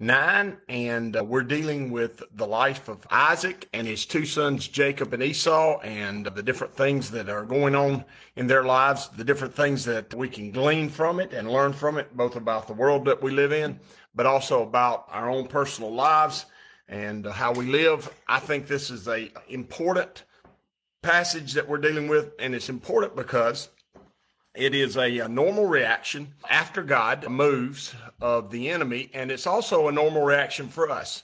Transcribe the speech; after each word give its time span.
9, 0.00 0.56
and 0.68 1.16
uh, 1.16 1.24
we're 1.24 1.42
dealing 1.42 1.90
with 1.90 2.22
the 2.32 2.46
life 2.46 2.88
of 2.88 3.04
Isaac 3.10 3.68
and 3.72 3.84
his 3.84 4.06
two 4.06 4.24
sons, 4.24 4.68
Jacob 4.68 5.12
and 5.12 5.22
Esau, 5.22 5.80
and 5.80 6.24
the 6.24 6.42
different 6.42 6.72
things 6.74 7.10
that 7.10 7.28
are 7.28 7.44
going 7.44 7.74
on 7.74 8.04
in 8.36 8.46
their 8.46 8.62
lives, 8.62 9.08
the 9.16 9.24
different 9.24 9.54
things 9.54 9.84
that 9.86 10.14
we 10.14 10.28
can 10.28 10.52
glean 10.52 10.88
from 10.88 11.18
it 11.18 11.32
and 11.32 11.50
learn 11.50 11.72
from 11.72 11.98
it, 11.98 12.16
both 12.16 12.36
about 12.36 12.68
the 12.68 12.74
world 12.74 13.06
that 13.06 13.20
we 13.20 13.32
live 13.32 13.52
in, 13.52 13.80
but 14.14 14.24
also 14.24 14.62
about 14.62 15.06
our 15.10 15.28
own 15.28 15.48
personal 15.48 15.92
lives 15.92 16.46
and 16.86 17.26
uh, 17.26 17.32
how 17.32 17.52
we 17.52 17.66
live. 17.66 18.08
I 18.28 18.38
think 18.38 18.68
this 18.68 18.90
is 18.90 19.08
a 19.08 19.32
important 19.48 20.22
passage 21.02 21.54
that 21.54 21.68
we're 21.68 21.78
dealing 21.78 22.06
with, 22.06 22.30
and 22.38 22.54
it's 22.54 22.68
important 22.68 23.16
because 23.16 23.70
it 24.58 24.74
is 24.74 24.96
a, 24.96 25.18
a, 25.20 25.28
normal 25.28 25.66
reaction 25.66 26.34
after 26.50 26.82
God 26.82 27.28
moves 27.28 27.94
of 28.20 28.50
the 28.50 28.70
enemy, 28.70 29.08
and 29.14 29.30
it's 29.30 29.46
also 29.46 29.86
a 29.86 29.92
normal 29.92 30.24
reaction 30.24 30.68
for 30.68 30.90
us. 30.90 31.22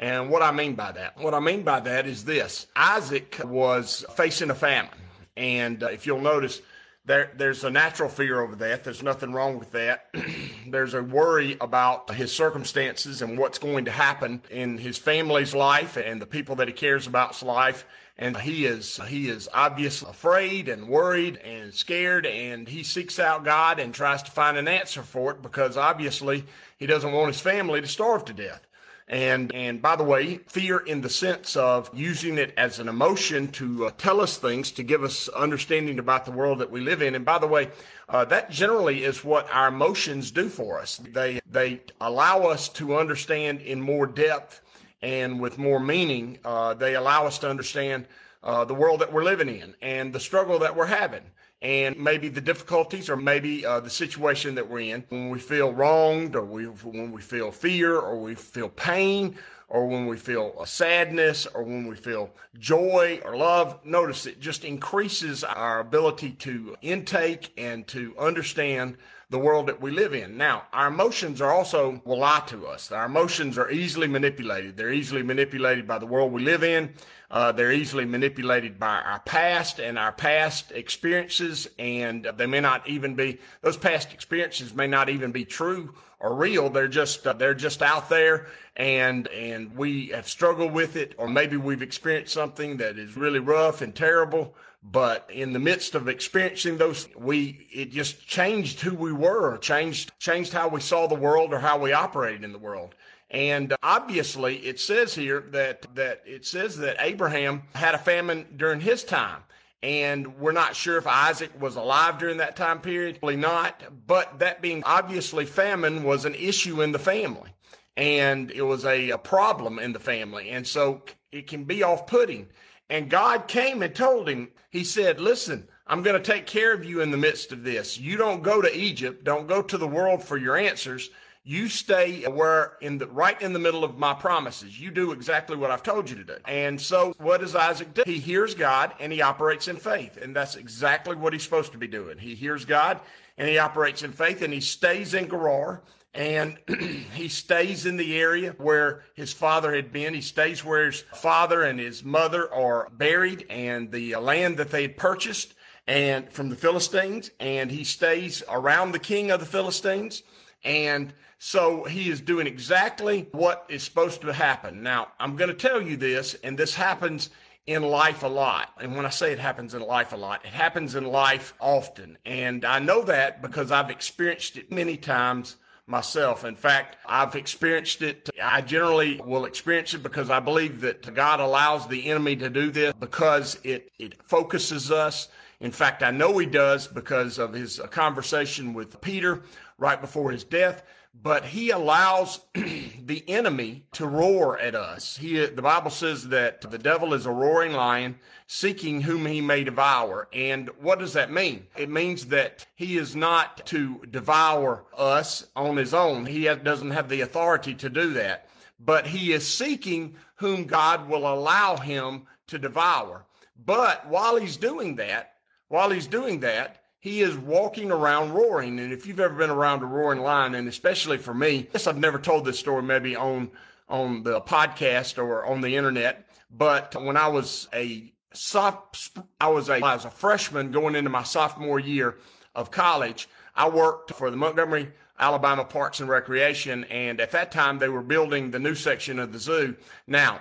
And 0.00 0.30
what 0.30 0.42
I 0.42 0.50
mean 0.50 0.74
by 0.74 0.90
that, 0.92 1.16
what 1.18 1.32
I 1.32 1.38
mean 1.38 1.62
by 1.62 1.78
that 1.80 2.06
is 2.06 2.24
this 2.24 2.66
Isaac 2.74 3.40
was 3.44 4.04
facing 4.16 4.50
a 4.50 4.54
famine. 4.54 4.90
And 5.36 5.82
uh, 5.82 5.86
if 5.86 6.06
you'll 6.06 6.20
notice, 6.20 6.60
there, 7.04 7.30
there's 7.36 7.62
a 7.62 7.70
natural 7.70 8.08
fear 8.08 8.40
over 8.40 8.56
that. 8.56 8.82
There's 8.82 9.02
nothing 9.02 9.32
wrong 9.32 9.60
with 9.60 9.70
that. 9.72 10.08
there's 10.66 10.94
a 10.94 11.02
worry 11.02 11.56
about 11.60 12.12
his 12.12 12.32
circumstances 12.32 13.22
and 13.22 13.38
what's 13.38 13.58
going 13.58 13.84
to 13.84 13.92
happen 13.92 14.42
in 14.50 14.76
his 14.76 14.98
family's 14.98 15.54
life 15.54 15.96
and 15.96 16.20
the 16.20 16.26
people 16.26 16.56
that 16.56 16.66
he 16.66 16.74
cares 16.74 17.06
about's 17.06 17.44
life 17.44 17.86
and 18.18 18.36
he 18.36 18.66
is 18.66 19.00
he 19.08 19.28
is 19.28 19.48
obviously 19.52 20.10
afraid 20.10 20.68
and 20.68 20.88
worried 20.88 21.36
and 21.38 21.72
scared 21.72 22.26
and 22.26 22.68
he 22.68 22.82
seeks 22.82 23.18
out 23.18 23.44
God 23.44 23.78
and 23.78 23.94
tries 23.94 24.22
to 24.24 24.30
find 24.30 24.56
an 24.56 24.68
answer 24.68 25.02
for 25.02 25.32
it 25.32 25.42
because 25.42 25.76
obviously 25.76 26.44
he 26.78 26.86
doesn't 26.86 27.12
want 27.12 27.28
his 27.28 27.40
family 27.40 27.80
to 27.80 27.86
starve 27.86 28.24
to 28.26 28.32
death. 28.32 28.66
And 29.08 29.52
and 29.54 29.82
by 29.82 29.96
the 29.96 30.04
way, 30.04 30.38
fear 30.46 30.78
in 30.78 31.00
the 31.00 31.10
sense 31.10 31.56
of 31.56 31.90
using 31.92 32.38
it 32.38 32.54
as 32.56 32.78
an 32.78 32.88
emotion 32.88 33.48
to 33.52 33.86
uh, 33.86 33.90
tell 33.98 34.20
us 34.20 34.38
things, 34.38 34.70
to 34.72 34.82
give 34.82 35.02
us 35.02 35.28
understanding 35.28 35.98
about 35.98 36.24
the 36.24 36.30
world 36.30 36.60
that 36.60 36.70
we 36.70 36.80
live 36.80 37.02
in. 37.02 37.14
And 37.14 37.24
by 37.24 37.38
the 37.38 37.46
way, 37.46 37.70
uh, 38.08 38.24
that 38.26 38.50
generally 38.50 39.04
is 39.04 39.24
what 39.24 39.52
our 39.52 39.68
emotions 39.68 40.30
do 40.30 40.48
for 40.48 40.80
us. 40.80 40.98
They 40.98 41.40
they 41.50 41.82
allow 42.00 42.42
us 42.42 42.68
to 42.70 42.96
understand 42.96 43.60
in 43.60 43.80
more 43.80 44.06
depth 44.06 44.60
and 45.02 45.40
with 45.40 45.58
more 45.58 45.80
meaning, 45.80 46.38
uh, 46.44 46.74
they 46.74 46.94
allow 46.94 47.26
us 47.26 47.38
to 47.40 47.50
understand 47.50 48.06
uh, 48.42 48.64
the 48.64 48.74
world 48.74 49.00
that 49.00 49.12
we're 49.12 49.24
living 49.24 49.48
in 49.48 49.74
and 49.82 50.12
the 50.12 50.20
struggle 50.20 50.60
that 50.60 50.76
we're 50.76 50.86
having. 50.86 51.22
And 51.60 51.96
maybe 51.96 52.28
the 52.28 52.40
difficulties 52.40 53.08
or 53.08 53.16
maybe 53.16 53.64
uh, 53.64 53.80
the 53.80 53.90
situation 53.90 54.56
that 54.56 54.68
we're 54.68 54.94
in. 54.94 55.04
When 55.10 55.30
we 55.30 55.38
feel 55.38 55.72
wronged 55.72 56.34
or 56.34 56.44
we, 56.44 56.64
when 56.64 57.12
we 57.12 57.20
feel 57.22 57.52
fear 57.52 57.96
or 57.96 58.20
we 58.20 58.34
feel 58.34 58.68
pain 58.68 59.36
or 59.72 59.86
when 59.86 60.04
we 60.06 60.18
feel 60.18 60.54
a 60.60 60.66
sadness 60.66 61.46
or 61.46 61.62
when 61.62 61.86
we 61.86 61.96
feel 61.96 62.30
joy 62.58 63.18
or 63.24 63.34
love 63.34 63.84
notice 63.86 64.26
it 64.26 64.38
just 64.38 64.66
increases 64.66 65.42
our 65.42 65.80
ability 65.80 66.30
to 66.32 66.76
intake 66.82 67.50
and 67.56 67.86
to 67.88 68.14
understand 68.18 68.98
the 69.30 69.38
world 69.38 69.66
that 69.66 69.80
we 69.80 69.90
live 69.90 70.12
in. 70.12 70.36
Now, 70.36 70.66
our 70.74 70.88
emotions 70.88 71.40
are 71.40 71.50
also 71.50 72.02
will 72.04 72.18
lie 72.18 72.42
to 72.48 72.66
us. 72.66 72.92
Our 72.92 73.06
emotions 73.06 73.56
are 73.56 73.70
easily 73.70 74.06
manipulated. 74.06 74.76
They're 74.76 74.92
easily 74.92 75.22
manipulated 75.22 75.88
by 75.88 75.98
the 75.98 76.04
world 76.04 76.32
we 76.32 76.42
live 76.42 76.62
in. 76.62 76.92
Uh, 77.30 77.50
they're 77.50 77.72
easily 77.72 78.04
manipulated 78.04 78.78
by 78.78 79.00
our 79.00 79.20
past 79.20 79.80
and 79.80 79.98
our 79.98 80.12
past 80.12 80.70
experiences, 80.72 81.66
and 81.78 82.30
they 82.36 82.44
may 82.44 82.60
not 82.60 82.86
even 82.86 83.14
be 83.14 83.38
those 83.62 83.78
past 83.78 84.12
experiences 84.12 84.74
may 84.74 84.86
not 84.86 85.08
even 85.08 85.32
be 85.32 85.46
true 85.46 85.94
or 86.22 86.34
real. 86.34 86.70
They're 86.70 86.88
just 86.88 87.26
uh, 87.26 87.34
they're 87.34 87.52
just 87.52 87.82
out 87.82 88.08
there, 88.08 88.46
and 88.76 89.28
and 89.28 89.76
we 89.76 90.06
have 90.08 90.28
struggled 90.28 90.72
with 90.72 90.96
it, 90.96 91.14
or 91.18 91.28
maybe 91.28 91.58
we've 91.58 91.82
experienced 91.82 92.32
something 92.32 92.78
that 92.78 92.98
is 92.98 93.16
really 93.16 93.40
rough 93.40 93.82
and 93.82 93.94
terrible 93.94 94.54
but 94.82 95.28
in 95.32 95.52
the 95.52 95.58
midst 95.58 95.94
of 95.94 96.08
experiencing 96.08 96.76
those 96.76 97.08
we 97.16 97.68
it 97.70 97.90
just 97.92 98.26
changed 98.26 98.80
who 98.80 98.94
we 98.94 99.12
were 99.12 99.56
changed 99.58 100.10
changed 100.18 100.52
how 100.52 100.66
we 100.66 100.80
saw 100.80 101.06
the 101.06 101.14
world 101.14 101.52
or 101.52 101.60
how 101.60 101.78
we 101.78 101.92
operated 101.92 102.42
in 102.42 102.52
the 102.52 102.58
world 102.58 102.94
and 103.30 103.74
obviously 103.82 104.56
it 104.58 104.80
says 104.80 105.14
here 105.14 105.44
that 105.50 105.86
that 105.94 106.20
it 106.26 106.44
says 106.44 106.78
that 106.78 106.96
Abraham 106.98 107.62
had 107.74 107.94
a 107.94 107.98
famine 107.98 108.44
during 108.56 108.80
his 108.80 109.04
time 109.04 109.42
and 109.82 110.38
we're 110.38 110.52
not 110.52 110.76
sure 110.76 110.96
if 110.96 111.06
Isaac 111.06 111.50
was 111.60 111.74
alive 111.74 112.18
during 112.18 112.36
that 112.36 112.54
time 112.54 112.80
period. 112.80 113.18
Probably 113.18 113.36
not. 113.36 113.82
But 114.06 114.38
that 114.38 114.62
being 114.62 114.84
obviously 114.84 115.44
famine 115.44 116.04
was 116.04 116.24
an 116.24 116.34
issue 116.36 116.82
in 116.82 116.92
the 116.92 117.00
family. 117.00 117.50
And 117.96 118.50
it 118.52 118.62
was 118.62 118.84
a, 118.84 119.10
a 119.10 119.18
problem 119.18 119.78
in 119.78 119.92
the 119.92 119.98
family. 119.98 120.50
And 120.50 120.66
so 120.66 121.02
it 121.32 121.48
can 121.48 121.64
be 121.64 121.82
off-putting. 121.82 122.48
And 122.88 123.10
God 123.10 123.48
came 123.48 123.82
and 123.82 123.94
told 123.94 124.28
him, 124.28 124.50
He 124.70 124.84
said, 124.84 125.20
Listen, 125.20 125.68
I'm 125.86 126.02
going 126.02 126.20
to 126.20 126.32
take 126.32 126.46
care 126.46 126.72
of 126.72 126.84
you 126.84 127.00
in 127.00 127.10
the 127.10 127.16
midst 127.16 127.50
of 127.50 127.64
this. 127.64 127.98
You 127.98 128.16
don't 128.16 128.42
go 128.42 128.62
to 128.62 128.76
Egypt, 128.76 129.24
don't 129.24 129.48
go 129.48 129.62
to 129.62 129.76
the 129.76 129.86
world 129.86 130.22
for 130.22 130.36
your 130.36 130.56
answers. 130.56 131.10
You 131.44 131.68
stay 131.68 132.22
where 132.28 132.74
in 132.80 132.98
the 132.98 133.08
right 133.08 133.40
in 133.42 133.52
the 133.52 133.58
middle 133.58 133.82
of 133.82 133.98
my 133.98 134.14
promises. 134.14 134.78
You 134.78 134.92
do 134.92 135.10
exactly 135.10 135.56
what 135.56 135.72
I've 135.72 135.82
told 135.82 136.08
you 136.08 136.14
to 136.16 136.24
do. 136.24 136.36
And 136.46 136.80
so 136.80 137.14
what 137.18 137.40
does 137.40 137.56
Isaac 137.56 137.94
do? 137.94 138.02
He 138.06 138.18
hears 138.18 138.54
God 138.54 138.94
and 139.00 139.12
he 139.12 139.22
operates 139.22 139.66
in 139.66 139.76
faith. 139.76 140.16
And 140.18 140.36
that's 140.36 140.54
exactly 140.54 141.16
what 141.16 141.32
he's 141.32 141.42
supposed 141.42 141.72
to 141.72 141.78
be 141.78 141.88
doing. 141.88 142.18
He 142.18 142.36
hears 142.36 142.64
God 142.64 143.00
and 143.36 143.48
he 143.48 143.58
operates 143.58 144.04
in 144.04 144.12
faith 144.12 144.42
and 144.42 144.52
he 144.52 144.60
stays 144.60 145.14
in 145.14 145.28
Gerar 145.28 145.82
and 146.14 146.58
he 147.14 147.26
stays 147.26 147.86
in 147.86 147.96
the 147.96 148.20
area 148.20 148.54
where 148.58 149.02
his 149.14 149.32
father 149.32 149.74
had 149.74 149.92
been. 149.92 150.14
He 150.14 150.20
stays 150.20 150.64
where 150.64 150.86
his 150.86 151.00
father 151.00 151.62
and 151.62 151.80
his 151.80 152.04
mother 152.04 152.52
are 152.54 152.88
buried 152.92 153.46
and 153.50 153.90
the 153.90 154.14
land 154.14 154.58
that 154.58 154.70
they 154.70 154.82
had 154.82 154.96
purchased 154.96 155.54
and 155.88 156.30
from 156.32 156.50
the 156.50 156.56
Philistines 156.56 157.32
and 157.40 157.68
he 157.68 157.82
stays 157.82 158.44
around 158.48 158.92
the 158.92 159.00
king 159.00 159.32
of 159.32 159.40
the 159.40 159.46
Philistines 159.46 160.22
and 160.64 161.12
so 161.44 161.82
he 161.82 162.08
is 162.08 162.20
doing 162.20 162.46
exactly 162.46 163.26
what 163.32 163.66
is 163.68 163.82
supposed 163.82 164.20
to 164.20 164.32
happen. 164.32 164.80
Now, 164.80 165.08
I'm 165.18 165.34
going 165.34 165.48
to 165.48 165.56
tell 165.56 165.82
you 165.82 165.96
this 165.96 166.34
and 166.44 166.56
this 166.56 166.72
happens 166.72 167.30
in 167.66 167.82
life 167.82 168.22
a 168.22 168.28
lot. 168.28 168.68
And 168.80 168.94
when 168.94 169.04
I 169.04 169.08
say 169.08 169.32
it 169.32 169.40
happens 169.40 169.74
in 169.74 169.82
life 169.82 170.12
a 170.12 170.16
lot, 170.16 170.44
it 170.44 170.52
happens 170.52 170.94
in 170.94 171.04
life 171.04 171.52
often. 171.58 172.16
And 172.24 172.64
I 172.64 172.78
know 172.78 173.02
that 173.02 173.42
because 173.42 173.72
I've 173.72 173.90
experienced 173.90 174.56
it 174.56 174.70
many 174.70 174.96
times 174.96 175.56
myself. 175.84 176.44
In 176.44 176.54
fact, 176.54 176.96
I've 177.06 177.34
experienced 177.34 178.02
it. 178.02 178.30
I 178.40 178.60
generally 178.60 179.20
will 179.24 179.44
experience 179.44 179.94
it 179.94 180.04
because 180.04 180.30
I 180.30 180.38
believe 180.38 180.80
that 180.82 181.12
God 181.12 181.40
allows 181.40 181.88
the 181.88 182.08
enemy 182.08 182.36
to 182.36 182.50
do 182.50 182.70
this 182.70 182.94
because 183.00 183.58
it, 183.64 183.90
it 183.98 184.14
focuses 184.22 184.92
us. 184.92 185.26
In 185.58 185.72
fact, 185.72 186.04
I 186.04 186.12
know 186.12 186.38
he 186.38 186.46
does 186.46 186.86
because 186.86 187.40
of 187.40 187.52
his 187.52 187.80
conversation 187.90 188.74
with 188.74 189.00
Peter 189.00 189.42
right 189.76 190.00
before 190.00 190.30
his 190.30 190.44
death 190.44 190.84
but 191.14 191.44
he 191.44 191.70
allows 191.70 192.40
the 192.54 193.24
enemy 193.28 193.84
to 193.92 194.06
roar 194.06 194.58
at 194.58 194.74
us. 194.74 195.16
He, 195.16 195.44
the 195.44 195.62
Bible 195.62 195.90
says 195.90 196.28
that 196.28 196.62
the 196.62 196.78
devil 196.78 197.12
is 197.14 197.26
a 197.26 197.30
roaring 197.30 197.72
lion 197.72 198.18
seeking 198.46 199.02
whom 199.02 199.26
he 199.26 199.40
may 199.40 199.64
devour. 199.64 200.28
And 200.32 200.70
what 200.80 200.98
does 200.98 201.12
that 201.12 201.30
mean? 201.30 201.66
It 201.76 201.90
means 201.90 202.26
that 202.26 202.66
he 202.74 202.96
is 202.96 203.14
not 203.14 203.66
to 203.66 204.02
devour 204.10 204.84
us 204.96 205.46
on 205.54 205.76
his 205.76 205.94
own. 205.94 206.26
He 206.26 206.44
doesn't 206.44 206.90
have 206.90 207.08
the 207.08 207.20
authority 207.20 207.74
to 207.76 207.90
do 207.90 208.14
that, 208.14 208.48
but 208.80 209.06
he 209.06 209.32
is 209.32 209.46
seeking 209.46 210.16
whom 210.36 210.64
God 210.64 211.08
will 211.08 211.26
allow 211.26 211.76
him 211.76 212.26
to 212.48 212.58
devour. 212.58 213.26
But 213.64 214.08
while 214.08 214.36
he's 214.36 214.56
doing 214.56 214.96
that, 214.96 215.34
while 215.68 215.90
he's 215.90 216.06
doing 216.06 216.40
that, 216.40 216.81
he 217.02 217.20
is 217.20 217.36
walking 217.36 217.90
around 217.90 218.32
roaring. 218.32 218.78
And 218.78 218.92
if 218.92 219.08
you've 219.08 219.18
ever 219.18 219.34
been 219.34 219.50
around 219.50 219.82
a 219.82 219.86
roaring 219.86 220.20
lion, 220.20 220.54
and 220.54 220.68
especially 220.68 221.18
for 221.18 221.34
me, 221.34 221.68
yes, 221.72 221.88
I've 221.88 221.98
never 221.98 222.16
told 222.16 222.44
this 222.44 222.60
story 222.60 222.82
maybe 222.82 223.16
on 223.16 223.50
on 223.88 224.22
the 224.22 224.40
podcast 224.40 225.18
or 225.18 225.44
on 225.44 225.60
the 225.60 225.76
internet, 225.76 226.26
but 226.50 226.94
when 226.94 227.16
I 227.16 227.26
was 227.26 227.68
a 227.74 228.10
soft, 228.32 229.18
I 229.40 229.48
was 229.48 229.68
a, 229.68 229.74
I 229.74 229.94
was 229.96 230.04
a 230.04 230.10
freshman 230.10 230.70
going 230.70 230.94
into 230.94 231.10
my 231.10 231.24
sophomore 231.24 231.80
year 231.80 232.16
of 232.54 232.70
college. 232.70 233.28
I 233.54 233.68
worked 233.68 234.14
for 234.14 234.30
the 234.30 234.36
Montgomery, 234.36 234.92
Alabama 235.18 235.64
Parks 235.64 235.98
and 235.98 236.08
Recreation, 236.08 236.84
and 236.84 237.20
at 237.20 237.32
that 237.32 237.50
time 237.50 237.80
they 237.80 237.88
were 237.88 238.00
building 238.02 238.52
the 238.52 238.60
new 238.60 238.76
section 238.76 239.18
of 239.18 239.32
the 239.32 239.40
zoo. 239.40 239.76
Now, 240.06 240.40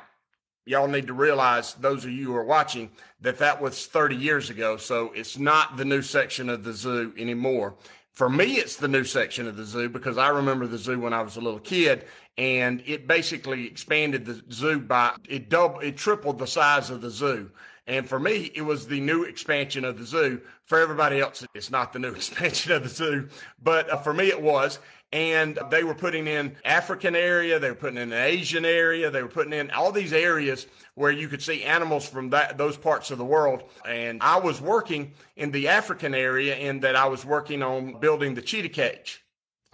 y'all 0.66 0.88
need 0.88 1.08
to 1.08 1.14
realize, 1.14 1.74
those 1.76 2.06
of 2.06 2.12
you 2.12 2.26
who 2.28 2.36
are 2.36 2.46
watching, 2.46 2.92
that 3.22 3.38
that 3.40 3.62
was 3.62 3.88
30 3.88 4.16
years 4.16 4.50
ago. 4.50 4.78
So 4.78 5.12
it's 5.16 5.38
not 5.38 5.78
the 5.78 5.86
new 5.86 6.02
section 6.02 6.50
of 6.50 6.64
the 6.64 6.74
zoo 6.74 7.14
anymore. 7.18 7.76
For 8.14 8.30
me, 8.30 8.56
it's 8.56 8.76
the 8.76 8.88
new 8.88 9.04
section 9.04 9.48
of 9.48 9.56
the 9.56 9.66
zoo 9.66 9.90
because 9.90 10.18
I 10.18 10.30
remember 10.30 10.68
the 10.68 10.78
zoo 10.78 11.00
when 11.00 11.14
I 11.14 11.22
was 11.22 11.38
a 11.38 11.42
little 11.42 11.60
kid, 11.60 12.06
and 12.38 12.84
it 12.86 13.08
basically 13.08 13.66
expanded 13.66 14.26
the 14.26 14.44
zoo 14.52 14.80
by 14.80 15.16
it 15.30 15.50
double, 15.50 15.80
it 15.80 15.98
tripled 15.98 16.38
the 16.38 16.48
size 16.48 16.90
of 16.90 17.02
the 17.02 17.10
zoo. 17.10 17.52
And 17.88 18.08
for 18.08 18.20
me, 18.20 18.52
it 18.54 18.62
was 18.62 18.88
the 18.88 19.00
new 19.00 19.24
expansion 19.24 19.84
of 19.84 19.98
the 19.98 20.06
zoo. 20.06 20.42
For 20.66 20.80
everybody 20.80 21.20
else, 21.20 21.46
it's 21.54 21.72
not 21.72 21.94
the 21.94 22.00
new 22.00 22.10
expansion 22.16 22.72
of 22.72 22.84
the 22.84 22.90
zoo, 22.90 23.30
but 23.62 23.90
uh, 23.90 23.98
for 23.98 24.14
me, 24.14 24.28
it 24.28 24.42
was. 24.42 24.80
And 25.14 25.60
they 25.70 25.84
were 25.84 25.96
putting 25.96 26.26
in 26.26 26.56
African 26.64 27.18
area, 27.18 27.60
they 27.60 27.70
were 27.70 27.76
putting 27.76 27.98
in 27.98 28.14
an 28.14 28.22
Asian 28.22 28.64
area, 28.64 29.12
they 29.12 29.22
were 29.22 29.28
putting 29.28 29.52
in 29.52 29.70
all 29.72 29.92
these 29.92 30.14
areas 30.14 30.68
where 30.96 31.12
you 31.12 31.28
could 31.28 31.42
see 31.42 31.64
animals 31.64 32.08
from 32.08 32.30
that 32.30 32.58
those 32.58 32.78
parts 32.78 33.12
of 33.12 33.18
the 33.18 33.26
world. 33.26 33.64
And 33.86 34.22
I 34.24 34.40
was 34.40 34.62
working 34.62 35.12
in 35.36 35.52
the 35.52 35.68
African 35.68 36.16
area 36.16 36.56
in 36.56 36.80
that 36.82 36.96
I 36.96 37.08
was 37.08 37.26
working 37.26 37.62
on 37.62 38.00
building 38.00 38.36
the 38.36 38.42
cheetah 38.42 38.70
cage. 38.70 39.22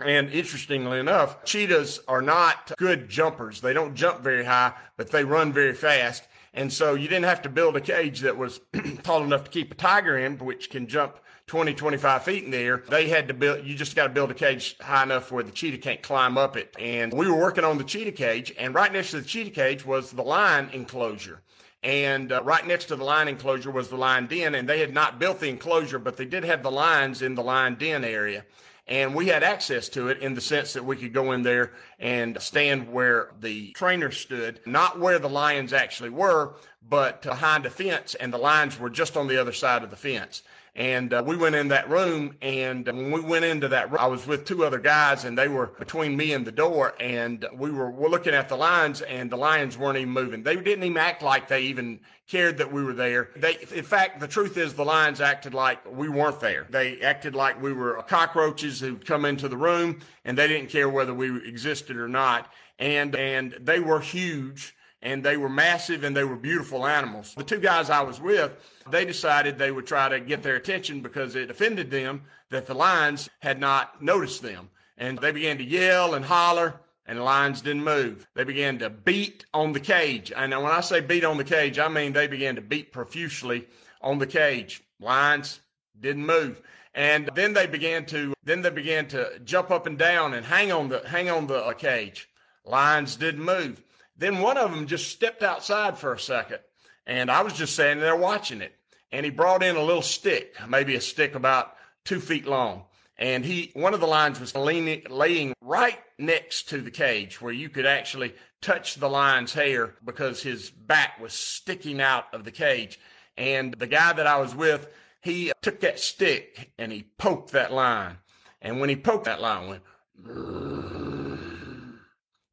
And 0.04 0.30
interestingly 0.30 1.00
enough, 1.00 1.44
cheetahs 1.44 2.00
are 2.07 2.21
not 2.21 2.71
good 2.77 3.09
jumpers. 3.09 3.62
They 3.62 3.74
don't 3.74 3.95
jump 3.95 4.21
very 4.21 4.45
high, 4.45 4.74
but 4.95 5.12
they 5.12 5.24
run 5.24 5.54
very 5.54 5.74
fast. 5.74 6.27
And 6.57 6.74
so 6.74 6.95
you 6.95 7.07
didn't 7.07 7.25
have 7.25 7.44
to 7.44 7.50
build 7.50 7.77
a 7.77 7.81
cage 7.81 8.21
that 8.21 8.36
was 8.36 8.59
tall 9.04 9.24
enough 9.24 9.44
to 9.44 9.51
keep 9.51 9.71
a 9.71 9.75
tiger 9.75 10.18
in, 10.18 10.39
which 10.39 10.71
can 10.71 10.88
jump 10.88 11.19
20, 11.45 11.75
25 11.75 12.24
feet 12.24 12.45
in 12.45 12.50
the 12.50 12.57
air. 12.57 12.83
They 12.89 13.07
had 13.07 13.27
to 13.27 13.36
build, 13.36 13.63
you 13.63 13.75
just 13.75 13.95
got 13.95 14.07
to 14.07 14.09
build 14.09 14.31
a 14.31 14.33
cage 14.33 14.75
high 14.81 15.04
enough 15.04 15.31
where 15.31 15.44
the 15.44 15.51
cheetah 15.51 15.77
can't 15.77 16.01
climb 16.01 16.36
up 16.36 16.57
it. 16.57 16.75
And 16.80 17.13
we 17.13 17.30
were 17.30 17.38
working 17.38 17.63
on 17.63 17.77
the 17.77 17.83
cheetah 17.83 18.13
cage, 18.13 18.51
and 18.57 18.74
right 18.74 18.92
next 18.92 19.12
to 19.12 19.21
the 19.21 19.27
cheetah 19.27 19.51
cage 19.51 19.86
was 19.86 20.12
the 20.12 20.24
lion 20.24 20.71
enclosure. 20.74 21.44
And 21.83 22.31
uh, 22.31 22.42
right 22.44 22.65
next 22.65 22.86
to 22.86 22.95
the 22.95 23.04
lion 23.04 23.27
enclosure 23.27 23.69
was 23.69 23.89
the 23.89 23.95
lion 23.95 24.25
den, 24.25 24.56
and 24.56 24.68
they 24.68 24.80
had 24.80 24.95
not 24.95 25.19
built 25.19 25.39
the 25.39 25.50
enclosure, 25.50 26.00
but 26.00 26.18
they 26.18 26.25
did 26.25 26.44
have 26.44 26.63
the 26.63 26.71
lions 26.71 27.21
in 27.21 27.36
the 27.36 27.44
lion 27.44 27.75
den 27.75 28.04
area 28.04 28.44
and 28.88 29.13
we 29.13 29.28
had 29.28 29.44
access 29.44 29.89
to 29.89 30.07
it 30.07 30.19
in 30.19 30.34
the 30.34 30.42
sense 30.42 30.74
that 30.74 30.86
we 30.86 30.95
could 30.95 31.13
go 31.13 31.34
in 31.34 31.44
there 31.44 31.74
and 32.00 32.42
stand 32.42 32.92
where 32.92 33.31
the 33.39 33.72
trainer 33.72 34.12
stood, 34.12 34.62
not 34.66 35.00
where 35.00 35.19
the 35.19 35.30
lions 35.30 35.74
actually 35.74 36.10
were, 36.10 36.56
but 36.88 37.22
behind 37.22 37.66
a 37.66 37.69
fence, 37.69 38.16
and 38.16 38.31
the 38.31 38.38
lions 38.38 38.80
were 38.80 38.89
just 38.89 39.18
on 39.18 39.28
the 39.28 39.39
other 39.39 39.51
side 39.51 39.84
of 39.84 39.89
the 39.89 39.98
fence. 39.98 40.44
And 40.78 41.12
uh, 41.12 41.24
we 41.26 41.36
went 41.36 41.56
in 41.56 41.70
that 41.70 41.90
room, 41.90 42.36
and 42.40 42.86
when 42.86 43.12
we 43.12 43.20
went 43.20 43.44
into 43.44 43.68
that 43.70 43.90
room, 43.90 44.00
I 44.00 44.06
was 44.06 44.28
with 44.28 44.46
two 44.46 44.64
other 44.64 44.78
guys, 44.78 45.24
and 45.26 45.36
they 45.36 45.48
were 45.48 45.66
between 45.80 46.16
me 46.16 46.34
and 46.34 46.46
the 46.46 46.52
door, 46.52 46.94
and 47.00 47.44
we 47.52 47.72
were, 47.72 47.90
were 47.90 48.10
looking 48.10 48.36
at 48.36 48.48
the 48.48 48.56
lions, 48.56 49.02
and 49.02 49.32
the 49.32 49.38
lions 49.38 49.76
weren't 49.76 49.98
even 49.98 50.12
moving. 50.12 50.44
They 50.44 50.56
didn't 50.56 50.84
even 50.84 50.98
act 50.98 51.24
like 51.24 51.48
they 51.48 51.64
even 51.64 52.00
cared 52.28 52.60
that 52.60 52.72
we 52.72 52.84
were 52.84 52.94
there. 52.94 53.32
They, 53.36 53.58
in 53.74 53.84
fact, 53.84 54.20
the 54.20 54.28
truth 54.28 54.56
is, 54.56 54.76
the 54.76 54.86
lions 54.86 55.20
acted 55.20 55.56
like 55.56 55.80
we 55.92 56.10
weren't 56.10 56.40
there. 56.42 56.68
They 56.70 57.02
acted 57.02 57.34
like 57.34 57.60
we 57.60 57.74
were 57.74 58.00
cockroaches 58.04 58.80
who'd 58.80 59.04
come 59.04 59.26
into 59.26 59.50
the 59.50 59.58
room, 59.58 60.02
and 60.26 60.38
they 60.38 60.48
didn't 60.48 60.70
care 60.70 60.90
whether 60.90 61.14
we 61.14 61.44
existed 61.48 61.98
or 61.98 62.08
not. 62.08 62.54
And 62.78 63.16
and 63.16 63.56
they 63.60 63.80
were 63.80 64.00
huge 64.00 64.76
and 65.02 65.24
they 65.24 65.38
were 65.38 65.50
massive 65.50 66.04
and 66.04 66.16
they 66.16 66.24
were 66.24 66.36
beautiful 66.36 66.88
animals. 66.88 67.34
The 67.36 67.44
two 67.44 67.60
guys 67.60 67.90
I 67.90 68.02
was 68.02 68.20
with, 68.20 68.52
they 68.90 69.06
decided 69.06 69.58
they 69.58 69.72
would 69.72 69.86
try 69.86 70.10
to 70.10 70.20
get 70.20 70.44
their 70.44 70.56
attention 70.56 71.02
because 71.02 71.36
it 71.36 71.52
offended 71.52 71.92
them 71.92 72.24
that 72.50 72.66
the 72.66 72.74
lions 72.74 73.30
had 73.40 73.60
not 73.60 74.02
noticed 74.02 74.42
them. 74.42 74.70
And 74.98 75.20
they 75.20 75.32
began 75.32 75.58
to 75.60 75.64
yell 75.64 76.16
and 76.16 76.26
holler, 76.26 76.82
and 77.06 77.20
the 77.20 77.24
lions 77.24 77.62
didn't 77.62 77.84
move. 77.84 78.28
They 78.34 78.44
began 78.44 78.80
to 78.80 78.90
beat 78.90 79.46
on 79.54 79.74
the 79.74 79.80
cage. 79.80 80.32
And 80.36 80.52
when 80.52 80.72
I 80.72 80.82
say 80.82 81.02
beat 81.02 81.24
on 81.24 81.38
the 81.38 81.44
cage, 81.44 81.78
I 81.78 81.88
mean 81.88 82.14
they 82.14 82.28
began 82.28 82.56
to 82.56 82.62
beat 82.62 82.92
profusely 82.92 83.68
on 84.02 84.18
the 84.18 84.28
cage. 84.28 84.84
Lions 85.00 85.62
didn't 86.00 86.26
move. 86.26 86.62
And 86.94 87.30
then 87.36 87.54
they 87.54 87.68
began 87.68 88.06
to 88.08 88.34
then 88.44 88.64
they 88.64 88.72
began 88.72 89.08
to 89.10 89.40
jump 89.46 89.70
up 89.70 89.86
and 89.86 90.00
down 90.00 90.34
and 90.34 90.46
hang 90.46 90.72
on 90.72 90.90
the 90.90 91.08
hang 91.08 91.30
on 91.30 91.46
the 91.46 91.64
uh, 91.64 91.74
cage. 91.74 92.28
Lions 92.66 93.16
didn't 93.16 93.44
move. 93.44 93.84
Then 94.18 94.40
one 94.40 94.58
of 94.58 94.72
them 94.72 94.88
just 94.88 95.10
stepped 95.12 95.44
outside 95.44 95.98
for 95.98 96.14
a 96.14 96.19
second, 96.19 96.60
and 97.06 97.30
I 97.30 97.42
was 97.42 97.54
just 97.54 97.74
standing 97.74 98.02
there 98.02 98.16
watching 98.16 98.62
it. 98.62 98.74
And 99.12 99.24
he 99.25 99.31
brought 99.31 99.64
in 99.64 99.75
a 99.75 99.84
little 99.84 100.02
stick, 100.02 100.56
maybe 100.68 100.96
a 100.96 101.02
stick 101.02 101.36
about 101.36 101.75
two 102.04 102.19
feet 102.19 102.46
long. 102.46 102.84
And 103.18 103.46
he, 103.46 103.72
one 103.74 103.94
of 103.94 104.00
the 104.00 104.08
lions 104.08 104.40
was 104.40 104.56
leaning, 104.56 105.04
laying 105.10 105.54
right 105.62 106.00
next 106.19 106.69
to 106.69 106.81
the 106.81 106.92
cage 106.92 107.42
where 107.42 107.54
you 107.54 107.69
could 107.69 107.86
actually 107.86 108.36
touch 108.62 108.96
the 108.96 109.10
lion's 109.10 109.54
hair 109.54 109.96
because 110.04 110.44
his 110.44 110.69
back 110.69 111.19
was 111.19 111.34
sticking 111.34 112.02
out 112.02 112.25
of 112.34 112.44
the 112.44 112.52
cage. 112.52 113.00
And 113.36 113.74
the 113.74 113.88
guy 113.88 114.14
that 114.14 114.28
I 114.28 114.38
was 114.40 114.56
with, 114.56 114.88
he 115.22 115.52
uh, 115.52 115.54
took 115.62 115.80
that 115.81 116.00
stick 116.00 116.72
and 116.78 116.92
he 116.92 117.04
poked 117.18 117.52
that 117.52 117.74
lion. 117.74 118.18
And 118.62 118.80
when 118.80 118.90
he 118.90 118.96
poked 118.96 119.25
that 119.25 119.42
lion, 119.42 119.69
went. 119.69 119.84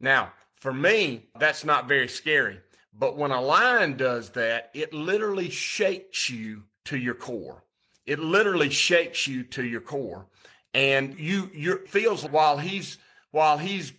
Now, 0.01 0.33
for 0.65 0.73
me, 0.73 1.27
that's 1.39 1.63
not 1.63 1.89
very 1.89 2.09
scary. 2.09 2.59
But 2.99 3.19
when 3.19 3.33
a 3.33 3.41
lion 3.43 3.99
does 3.99 4.31
that, 4.31 4.71
it 4.73 4.95
literally 4.95 5.51
shakes 5.51 6.31
you 6.31 6.63
to 6.87 6.97
your 6.97 7.13
core. 7.13 7.63
It 8.07 8.19
literally 8.19 8.71
shakes 8.71 9.29
you 9.29 9.43
to 9.43 9.63
your 9.63 9.83
core. 9.83 10.25
And 10.73 11.21
you 11.21 11.51
you 11.53 11.85
feels 11.87 12.25
while 12.25 12.57
he's 12.57 12.97
while 13.31 13.59
he's 13.59 13.93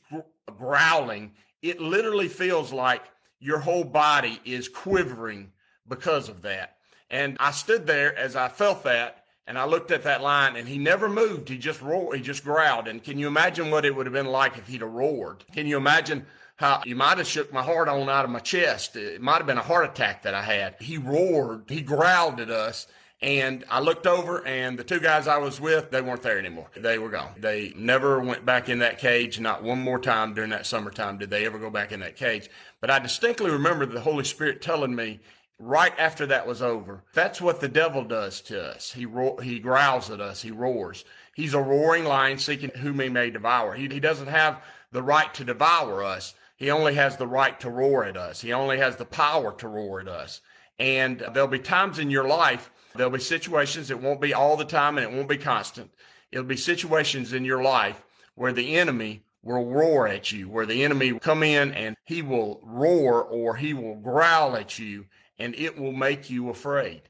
growling, 0.57 1.33
it 1.62 1.79
literally 1.79 2.29
feels 2.29 2.73
like 2.73 3.03
your 3.39 3.59
whole 3.59 3.83
body 3.83 4.41
is 4.44 4.67
quivering 4.67 5.51
because 5.88 6.29
of 6.29 6.41
that. 6.41 6.77
And 7.12 7.38
I 7.39 7.51
stood 7.51 7.86
there 7.86 8.17
as 8.17 8.36
I 8.36 8.48
felt 8.48 8.84
that 8.86 9.25
and 9.45 9.60
I 9.60 9.65
looked 9.65 9.91
at 9.91 10.01
that 10.03 10.24
lion 10.24 10.55
and 10.55 10.67
he 10.67 10.79
never 10.79 11.07
moved. 11.07 11.48
He 11.48 11.60
just 11.60 11.84
roared, 11.84 12.17
he 12.17 12.24
just 12.24 12.43
growled. 12.43 12.88
And 12.88 13.03
can 13.03 13.19
you 13.19 13.27
imagine 13.27 13.69
what 13.69 13.86
it 13.86 13.95
would 13.95 14.07
have 14.07 14.13
been 14.13 14.25
like 14.25 14.57
if 14.57 14.67
he'd 14.67 14.81
have 14.81 14.91
roared? 14.91 15.45
Can 15.53 15.67
you 15.67 15.77
imagine 15.77 16.25
how 16.57 16.81
you 16.85 16.95
might 16.95 17.17
have 17.17 17.27
shook 17.27 17.51
my 17.51 17.62
heart 17.62 17.88
on 17.88 18.09
out 18.09 18.25
of 18.25 18.31
my 18.31 18.39
chest. 18.39 18.95
It 18.95 19.21
might 19.21 19.38
have 19.38 19.47
been 19.47 19.57
a 19.57 19.63
heart 19.63 19.89
attack 19.89 20.24
that 20.24 20.33
I 20.33 20.41
had. 20.41 20.75
He 20.79 20.97
roared, 20.97 21.65
he 21.69 21.81
growled 21.81 22.39
at 22.39 22.50
us. 22.50 22.88
And 23.21 23.63
I 23.71 23.79
looked 23.79 24.05
over, 24.05 24.45
and 24.45 24.77
the 24.77 24.83
two 24.83 25.00
guys 25.00 25.25
I 25.27 25.38
was 25.38 25.59
with, 25.59 25.89
they 25.89 26.01
weren't 26.01 26.21
there 26.21 26.38
anymore. 26.38 26.67
They 26.75 27.00
were 27.00 27.09
gone. 27.09 27.33
They 27.38 27.74
never 27.75 28.19
went 28.19 28.45
back 28.45 28.67
in 28.67 28.79
that 28.79 29.00
cage. 29.00 29.39
Not 29.39 29.63
one 29.63 29.79
more 29.79 30.00
time 30.00 30.33
during 30.33 30.50
that 30.50 30.65
summertime 30.65 31.17
did 31.17 31.29
they 31.29 31.45
ever 31.45 31.57
go 31.57 31.69
back 31.69 31.93
in 31.93 32.01
that 32.01 32.17
cage. 32.17 32.50
But 32.81 32.91
I 32.91 33.00
distinctly 33.00 33.50
remember 33.50 33.85
the 33.85 34.01
Holy 34.01 34.25
Spirit 34.25 34.62
telling 34.62 34.93
me 34.93 35.21
right 35.57 35.93
after 35.97 36.25
that 36.27 36.45
was 36.45 36.62
over, 36.62 37.03
that's 37.13 37.41
what 37.41 37.62
the 37.62 37.69
devil 37.69 38.03
does 38.03 38.41
to 38.41 38.74
us. 38.74 38.91
He 38.91 39.05
ro- 39.05 39.38
he 39.38 39.59
growls 39.59 40.12
at 40.12 40.19
us. 40.19 40.41
He 40.41 40.51
roars. 40.51 41.05
He's 41.33 41.53
a 41.53 41.62
roaring 41.62 42.03
lion 42.03 42.38
seeking 42.38 42.69
whom 42.71 43.00
he 43.00 43.09
may 43.09 43.29
devour. 43.29 43.74
He, 43.74 43.88
he 43.88 44.01
doesn't 44.01 44.27
have 44.27 44.62
the 44.91 45.01
right 45.01 45.33
to 45.35 45.45
devour 45.45 46.03
us 46.03 46.35
he 46.55 46.71
only 46.71 46.95
has 46.95 47.17
the 47.17 47.27
right 47.27 47.59
to 47.59 47.69
roar 47.69 48.05
at 48.05 48.17
us. 48.17 48.41
He 48.41 48.53
only 48.53 48.77
has 48.77 48.95
the 48.95 49.05
power 49.05 49.53
to 49.57 49.67
roar 49.67 50.00
at 50.00 50.07
us. 50.07 50.41
And 50.79 51.19
there'll 51.33 51.47
be 51.47 51.59
times 51.59 52.00
in 52.00 52.09
your 52.09 52.27
life, 52.27 52.69
there'll 52.95 53.12
be 53.12 53.19
situations, 53.19 53.91
it 53.91 54.01
won't 54.01 54.21
be 54.21 54.33
all 54.33 54.57
the 54.57 54.65
time 54.65 54.97
and 54.97 55.05
it 55.05 55.15
won't 55.15 55.29
be 55.29 55.38
constant. 55.38 55.91
It'll 56.31 56.45
be 56.45 56.57
situations 56.57 57.33
in 57.33 57.45
your 57.45 57.63
life 57.63 58.03
where 58.35 58.53
the 58.53 58.75
enemy 58.75 59.24
will 59.41 59.65
roar 59.65 60.07
at 60.07 60.31
you, 60.31 60.50
where 60.50 60.65
the 60.65 60.83
enemy 60.83 61.13
will 61.13 61.19
come 61.19 61.43
in 61.43 61.71
and 61.74 61.95
he 62.05 62.21
will 62.21 62.59
roar 62.63 63.24
or 63.24 63.55
he 63.55 63.74
will 63.74 63.95
growl 63.95 64.55
at 64.55 64.79
you 64.79 65.05
and 65.39 65.55
it 65.55 65.79
will 65.79 65.93
make 65.93 66.29
you 66.29 66.50
afraid. 66.50 67.03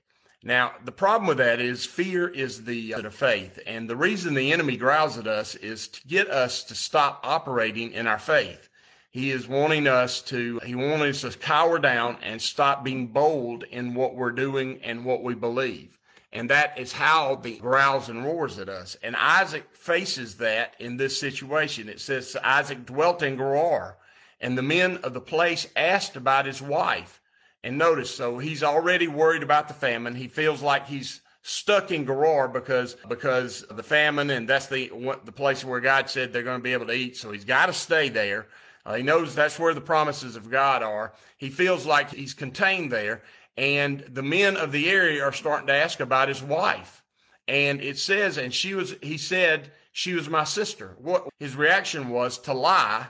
Now, 0.44 0.74
the 0.84 0.92
problem 0.92 1.28
with 1.28 1.38
that 1.38 1.60
is 1.60 1.86
fear 1.86 2.28
is 2.28 2.64
the 2.64 2.94
uh, 2.94 3.02
of 3.02 3.16
faith. 3.16 3.58
And 3.66 3.90
the 3.90 3.96
reason 3.96 4.36
the 4.36 4.54
enemy 4.54 4.78
growls 4.78 5.18
at 5.18 5.26
us 5.26 5.56
is 5.56 5.88
to 5.88 6.08
get 6.08 6.30
us 6.30 6.64
to 6.66 6.76
stop 6.76 7.20
operating 7.24 7.92
in 7.94 8.06
our 8.06 8.20
faith. 8.20 8.70
He 9.16 9.32
is 9.32 9.48
wanting 9.48 9.88
us 9.88 10.22
to, 10.24 10.60
he 10.66 10.76
wants 10.76 11.24
us 11.24 11.36
to 11.36 11.40
cower 11.40 11.80
down 11.80 12.18
and 12.22 12.42
stop 12.42 12.84
being 12.84 13.08
bold 13.08 13.64
in 13.64 13.94
what 13.94 14.14
we're 14.14 14.34
doing 14.34 14.82
and 14.84 15.06
what 15.06 15.24
we 15.24 15.34
believe. 15.34 15.98
And 16.34 16.50
that 16.50 16.78
is 16.78 16.92
how 16.92 17.36
the 17.36 17.58
growls 17.58 18.10
and 18.10 18.26
roars 18.26 18.60
at 18.60 18.68
us. 18.68 18.98
And 19.02 19.16
Isaac 19.16 19.74
faces 19.74 20.36
that 20.40 20.74
in 20.80 20.98
this 20.98 21.18
situation. 21.18 21.88
It 21.88 22.02
says 22.02 22.36
Isaac 22.44 22.86
dwelt 22.86 23.24
in 23.24 23.38
Gerar, 23.38 23.96
and 24.42 24.58
the 24.58 24.62
men 24.62 24.98
of 24.98 25.14
the 25.14 25.22
place 25.22 25.66
asked 25.78 26.18
about 26.18 26.46
his 26.46 26.62
wife. 26.62 27.22
And 27.64 27.78
notice, 27.78 28.14
so 28.14 28.40
he's 28.40 28.64
already 28.64 29.08
worried 29.08 29.44
about 29.44 29.70
the 29.70 29.74
famine. 29.76 30.16
He 30.16 30.28
feels 30.28 30.62
like 30.62 30.88
he's 30.88 31.22
stuck 31.42 31.90
in 31.90 32.06
Gerar 32.06 32.50
because 32.50 32.98
because 33.08 33.62
of 33.64 33.78
the 33.78 33.84
famine, 33.84 34.30
and 34.30 34.46
that's 34.46 34.68
the 34.68 34.92
the 35.24 35.32
place 35.32 35.64
where 35.64 35.80
God 35.80 36.10
said 36.10 36.34
they're 36.34 36.44
going 36.44 36.60
to 36.60 36.64
be 36.64 36.74
able 36.74 36.88
to 36.88 36.94
eat. 36.94 37.16
So 37.16 37.32
he's 37.32 37.46
got 37.46 37.68
to 37.68 37.74
stay 37.74 38.10
there. 38.10 38.48
Uh, 38.86 38.96
he 38.96 39.04
knows 39.04 39.34
that's 39.34 39.58
where 39.58 39.74
the 39.74 39.82
promises 39.82 40.36
of 40.36 40.52
God 40.52 40.84
are. 40.84 41.14
He 41.38 41.50
feels 41.50 41.86
like 41.86 42.12
he's 42.12 42.34
contained 42.34 42.92
there, 42.92 43.24
and 43.58 44.02
the 44.02 44.24
men 44.24 44.58
of 44.58 44.72
the 44.72 44.90
area 44.90 45.24
are 45.24 45.34
starting 45.34 45.68
to 45.68 45.74
ask 45.74 46.00
about 46.00 46.28
his 46.28 46.44
wife. 46.44 47.04
And 47.48 47.82
it 47.82 47.98
says, 47.98 48.38
and 48.38 48.54
she 48.54 48.74
was. 48.74 48.96
He 49.02 49.18
said 49.18 49.72
she 49.92 50.14
was 50.14 50.30
my 50.30 50.44
sister. 50.44 50.96
What 50.98 51.28
his 51.40 51.56
reaction 51.56 52.10
was 52.10 52.38
to 52.40 52.54
lie 52.54 53.08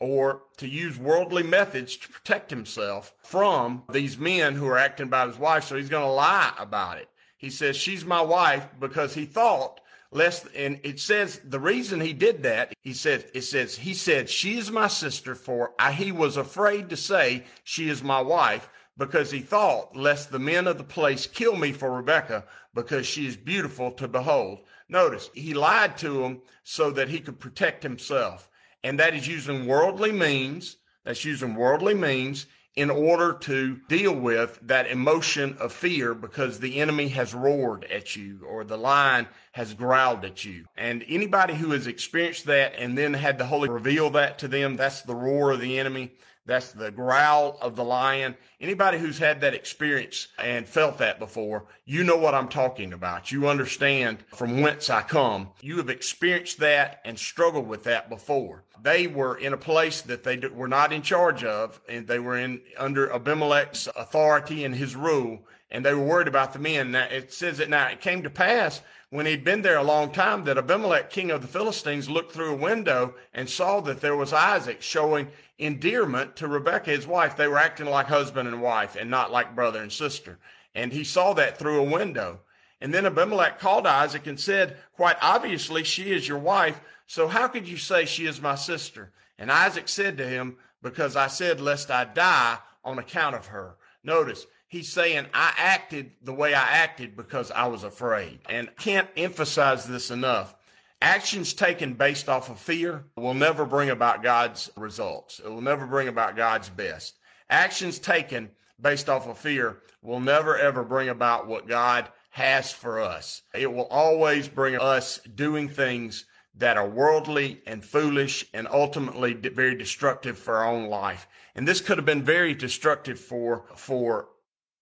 or 0.00 0.42
to 0.58 0.68
use 0.68 0.98
worldly 0.98 1.42
methods 1.42 1.96
to 1.96 2.08
protect 2.08 2.50
himself 2.50 3.14
from 3.22 3.82
these 3.90 4.18
men 4.18 4.54
who 4.54 4.66
are 4.68 4.78
acting 4.78 5.06
about 5.06 5.28
his 5.28 5.38
wife. 5.38 5.64
So 5.64 5.76
he's 5.76 5.88
going 5.88 6.04
to 6.04 6.10
lie 6.10 6.52
about 6.58 6.98
it. 6.98 7.08
He 7.36 7.50
says, 7.50 7.76
She's 7.76 8.04
my 8.04 8.20
wife 8.20 8.68
because 8.78 9.14
he 9.14 9.24
thought 9.24 9.80
lest, 10.10 10.46
and 10.56 10.80
it 10.82 11.00
says 11.00 11.40
the 11.44 11.60
reason 11.60 12.00
he 12.00 12.12
did 12.12 12.42
that, 12.42 12.72
he 12.82 12.92
said, 12.92 13.26
it 13.34 13.42
says, 13.42 13.76
he 13.76 13.94
said, 13.94 14.28
She 14.28 14.58
is 14.58 14.70
my 14.70 14.88
sister, 14.88 15.34
for 15.34 15.72
I, 15.78 15.92
he 15.92 16.12
was 16.12 16.36
afraid 16.36 16.88
to 16.90 16.96
say, 16.96 17.44
She 17.64 17.88
is 17.88 18.02
my 18.02 18.20
wife 18.20 18.68
because 18.96 19.30
he 19.30 19.40
thought 19.40 19.96
lest 19.96 20.30
the 20.30 20.38
men 20.38 20.66
of 20.66 20.76
the 20.76 20.84
place 20.84 21.26
kill 21.26 21.56
me 21.56 21.72
for 21.72 21.96
Rebekah 21.96 22.44
because 22.74 23.06
she 23.06 23.26
is 23.26 23.36
beautiful 23.36 23.92
to 23.92 24.08
behold. 24.08 24.60
Notice 24.88 25.30
he 25.34 25.54
lied 25.54 25.96
to 25.98 26.24
him 26.24 26.42
so 26.64 26.90
that 26.90 27.08
he 27.08 27.20
could 27.20 27.38
protect 27.38 27.82
himself 27.82 28.48
and 28.82 28.98
that 28.98 29.14
is 29.14 29.26
using 29.26 29.66
worldly 29.66 30.12
means. 30.12 30.76
That's 31.04 31.24
using 31.24 31.54
worldly 31.54 31.94
means 31.94 32.46
in 32.78 32.90
order 32.90 33.32
to 33.32 33.74
deal 33.88 34.14
with 34.14 34.60
that 34.62 34.86
emotion 34.86 35.56
of 35.58 35.72
fear 35.72 36.14
because 36.14 36.60
the 36.60 36.78
enemy 36.78 37.08
has 37.08 37.34
roared 37.34 37.82
at 37.86 38.14
you 38.14 38.38
or 38.46 38.62
the 38.62 38.76
lion 38.76 39.26
has 39.50 39.74
growled 39.74 40.24
at 40.24 40.44
you. 40.44 40.64
And 40.76 41.04
anybody 41.08 41.54
who 41.54 41.72
has 41.72 41.88
experienced 41.88 42.44
that 42.44 42.76
and 42.78 42.96
then 42.96 43.14
had 43.14 43.36
the 43.36 43.46
Holy 43.46 43.68
reveal 43.68 44.10
that 44.10 44.38
to 44.38 44.48
them, 44.48 44.76
that's 44.76 45.02
the 45.02 45.16
roar 45.16 45.50
of 45.50 45.60
the 45.60 45.76
enemy. 45.80 46.12
That's 46.48 46.72
the 46.72 46.90
growl 46.90 47.58
of 47.60 47.76
the 47.76 47.84
lion. 47.84 48.34
Anybody 48.58 48.98
who's 48.98 49.18
had 49.18 49.42
that 49.42 49.52
experience 49.52 50.28
and 50.42 50.66
felt 50.66 50.96
that 50.96 51.18
before, 51.18 51.66
you 51.84 52.02
know 52.04 52.16
what 52.16 52.34
I'm 52.34 52.48
talking 52.48 52.94
about. 52.94 53.30
You 53.30 53.48
understand 53.48 54.24
from 54.34 54.62
whence 54.62 54.88
I 54.88 55.02
come. 55.02 55.50
You 55.60 55.76
have 55.76 55.90
experienced 55.90 56.58
that 56.60 57.02
and 57.04 57.18
struggled 57.18 57.68
with 57.68 57.84
that 57.84 58.08
before. 58.08 58.64
They 58.82 59.06
were 59.06 59.36
in 59.36 59.52
a 59.52 59.58
place 59.58 60.00
that 60.00 60.24
they 60.24 60.38
were 60.38 60.68
not 60.68 60.90
in 60.90 61.02
charge 61.02 61.44
of, 61.44 61.82
and 61.86 62.06
they 62.06 62.18
were 62.18 62.38
in 62.38 62.62
under 62.78 63.12
Abimelech's 63.12 63.86
authority 63.94 64.64
and 64.64 64.74
his 64.74 64.96
rule, 64.96 65.40
and 65.70 65.84
they 65.84 65.92
were 65.92 66.04
worried 66.04 66.28
about 66.28 66.54
the 66.54 66.58
men. 66.58 66.92
Now 66.92 67.08
it 67.10 67.30
says 67.30 67.58
that 67.58 67.68
now 67.68 67.88
it 67.88 68.00
came 68.00 68.22
to 68.22 68.30
pass 68.30 68.80
when 69.10 69.26
he'd 69.26 69.44
been 69.44 69.62
there 69.62 69.78
a 69.78 69.82
long 69.82 70.12
time 70.12 70.44
that 70.44 70.58
Abimelech, 70.58 71.10
king 71.10 71.30
of 71.30 71.40
the 71.40 71.48
Philistines, 71.48 72.10
looked 72.10 72.32
through 72.32 72.52
a 72.52 72.56
window 72.56 73.14
and 73.32 73.48
saw 73.48 73.80
that 73.80 74.00
there 74.00 74.16
was 74.16 74.32
Isaac 74.32 74.82
showing 74.82 75.28
endearment 75.58 76.36
to 76.36 76.48
Rebekah, 76.48 76.90
his 76.90 77.06
wife. 77.06 77.36
They 77.36 77.48
were 77.48 77.58
acting 77.58 77.86
like 77.86 78.06
husband 78.06 78.48
and 78.48 78.62
wife 78.62 78.96
and 78.96 79.10
not 79.10 79.32
like 79.32 79.54
brother 79.54 79.82
and 79.82 79.92
sister. 79.92 80.38
And 80.74 80.92
he 80.92 81.04
saw 81.04 81.32
that 81.34 81.58
through 81.58 81.80
a 81.80 81.90
window. 81.90 82.40
And 82.80 82.94
then 82.94 83.06
Abimelech 83.06 83.58
called 83.58 83.86
Isaac 83.86 84.26
and 84.26 84.38
said, 84.38 84.76
Quite 84.92 85.16
obviously, 85.20 85.82
she 85.82 86.12
is 86.12 86.28
your 86.28 86.38
wife. 86.38 86.80
So 87.06 87.26
how 87.26 87.48
could 87.48 87.66
you 87.66 87.76
say 87.76 88.04
she 88.04 88.26
is 88.26 88.40
my 88.40 88.54
sister? 88.54 89.12
And 89.38 89.50
Isaac 89.50 89.88
said 89.88 90.16
to 90.18 90.28
him, 90.28 90.56
Because 90.82 91.16
I 91.16 91.26
said, 91.26 91.60
Lest 91.60 91.90
I 91.90 92.04
die 92.04 92.58
on 92.84 92.98
account 92.98 93.34
of 93.34 93.46
her. 93.46 93.76
Notice, 94.04 94.46
he's 94.68 94.88
saying, 94.88 95.26
I 95.34 95.52
acted 95.58 96.12
the 96.22 96.32
way 96.32 96.54
I 96.54 96.62
acted 96.62 97.16
because 97.16 97.50
I 97.50 97.66
was 97.66 97.82
afraid. 97.82 98.38
And 98.48 98.74
can't 98.76 99.08
emphasize 99.16 99.86
this 99.86 100.10
enough. 100.10 100.54
Actions 101.00 101.52
taken 101.54 101.94
based 101.94 102.28
off 102.28 102.50
of 102.50 102.58
fear 102.58 103.04
will 103.16 103.34
never 103.34 103.64
bring 103.64 103.90
about 103.90 104.22
God's 104.22 104.70
results. 104.76 105.38
It 105.38 105.48
will 105.48 105.60
never 105.60 105.86
bring 105.86 106.08
about 106.08 106.36
God's 106.36 106.68
best. 106.68 107.18
Actions 107.48 107.98
taken 107.98 108.50
based 108.80 109.08
off 109.08 109.28
of 109.28 109.38
fear 109.38 109.78
will 110.02 110.20
never 110.20 110.58
ever 110.58 110.82
bring 110.82 111.08
about 111.08 111.46
what 111.46 111.68
God 111.68 112.08
has 112.30 112.72
for 112.72 113.00
us. 113.00 113.42
It 113.54 113.72
will 113.72 113.86
always 113.86 114.48
bring 114.48 114.76
us 114.76 115.18
doing 115.34 115.68
things 115.68 116.24
that 116.56 116.76
are 116.76 116.88
worldly 116.88 117.62
and 117.66 117.84
foolish 117.84 118.44
and 118.52 118.66
ultimately 118.68 119.32
very 119.34 119.76
destructive 119.76 120.36
for 120.36 120.56
our 120.56 120.68
own 120.68 120.88
life. 120.88 121.28
And 121.54 121.66
this 121.66 121.80
could 121.80 121.98
have 121.98 122.04
been 122.06 122.24
very 122.24 122.54
destructive 122.54 123.20
for 123.20 123.66
for 123.76 124.28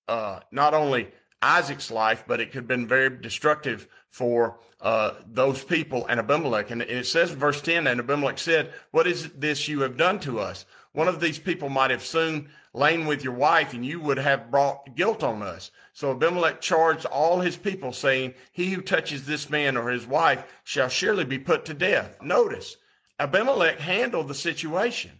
uh, 0.08 0.40
not 0.50 0.72
only 0.72 1.08
Isaac's 1.46 1.90
life, 1.90 2.24
but 2.26 2.40
it 2.40 2.46
could 2.46 2.62
have 2.62 2.68
been 2.68 2.88
very 2.88 3.08
destructive 3.08 3.86
for 4.08 4.58
uh, 4.80 5.12
those 5.26 5.62
people 5.62 6.04
and 6.06 6.18
Abimelech. 6.18 6.70
And 6.70 6.82
it 6.82 7.06
says 7.06 7.30
in 7.30 7.38
verse 7.38 7.60
10, 7.60 7.86
and 7.86 8.00
Abimelech 8.00 8.38
said, 8.38 8.72
What 8.90 9.06
is 9.06 9.30
this 9.30 9.68
you 9.68 9.80
have 9.82 9.96
done 9.96 10.18
to 10.20 10.40
us? 10.40 10.66
One 10.92 11.08
of 11.08 11.20
these 11.20 11.38
people 11.38 11.68
might 11.68 11.90
have 11.90 12.02
soon 12.02 12.48
lain 12.74 13.06
with 13.06 13.22
your 13.22 13.34
wife, 13.34 13.74
and 13.74 13.86
you 13.86 14.00
would 14.00 14.18
have 14.18 14.50
brought 14.50 14.96
guilt 14.96 15.22
on 15.22 15.42
us. 15.42 15.70
So 15.92 16.10
Abimelech 16.10 16.60
charged 16.60 17.06
all 17.06 17.40
his 17.40 17.56
people, 17.56 17.92
saying, 17.92 18.34
He 18.52 18.70
who 18.70 18.82
touches 18.82 19.24
this 19.24 19.48
man 19.48 19.76
or 19.76 19.90
his 19.90 20.06
wife 20.06 20.44
shall 20.64 20.88
surely 20.88 21.24
be 21.24 21.38
put 21.38 21.64
to 21.66 21.74
death. 21.74 22.20
Notice, 22.20 22.76
Abimelech 23.20 23.78
handled 23.78 24.28
the 24.28 24.34
situation. 24.34 25.12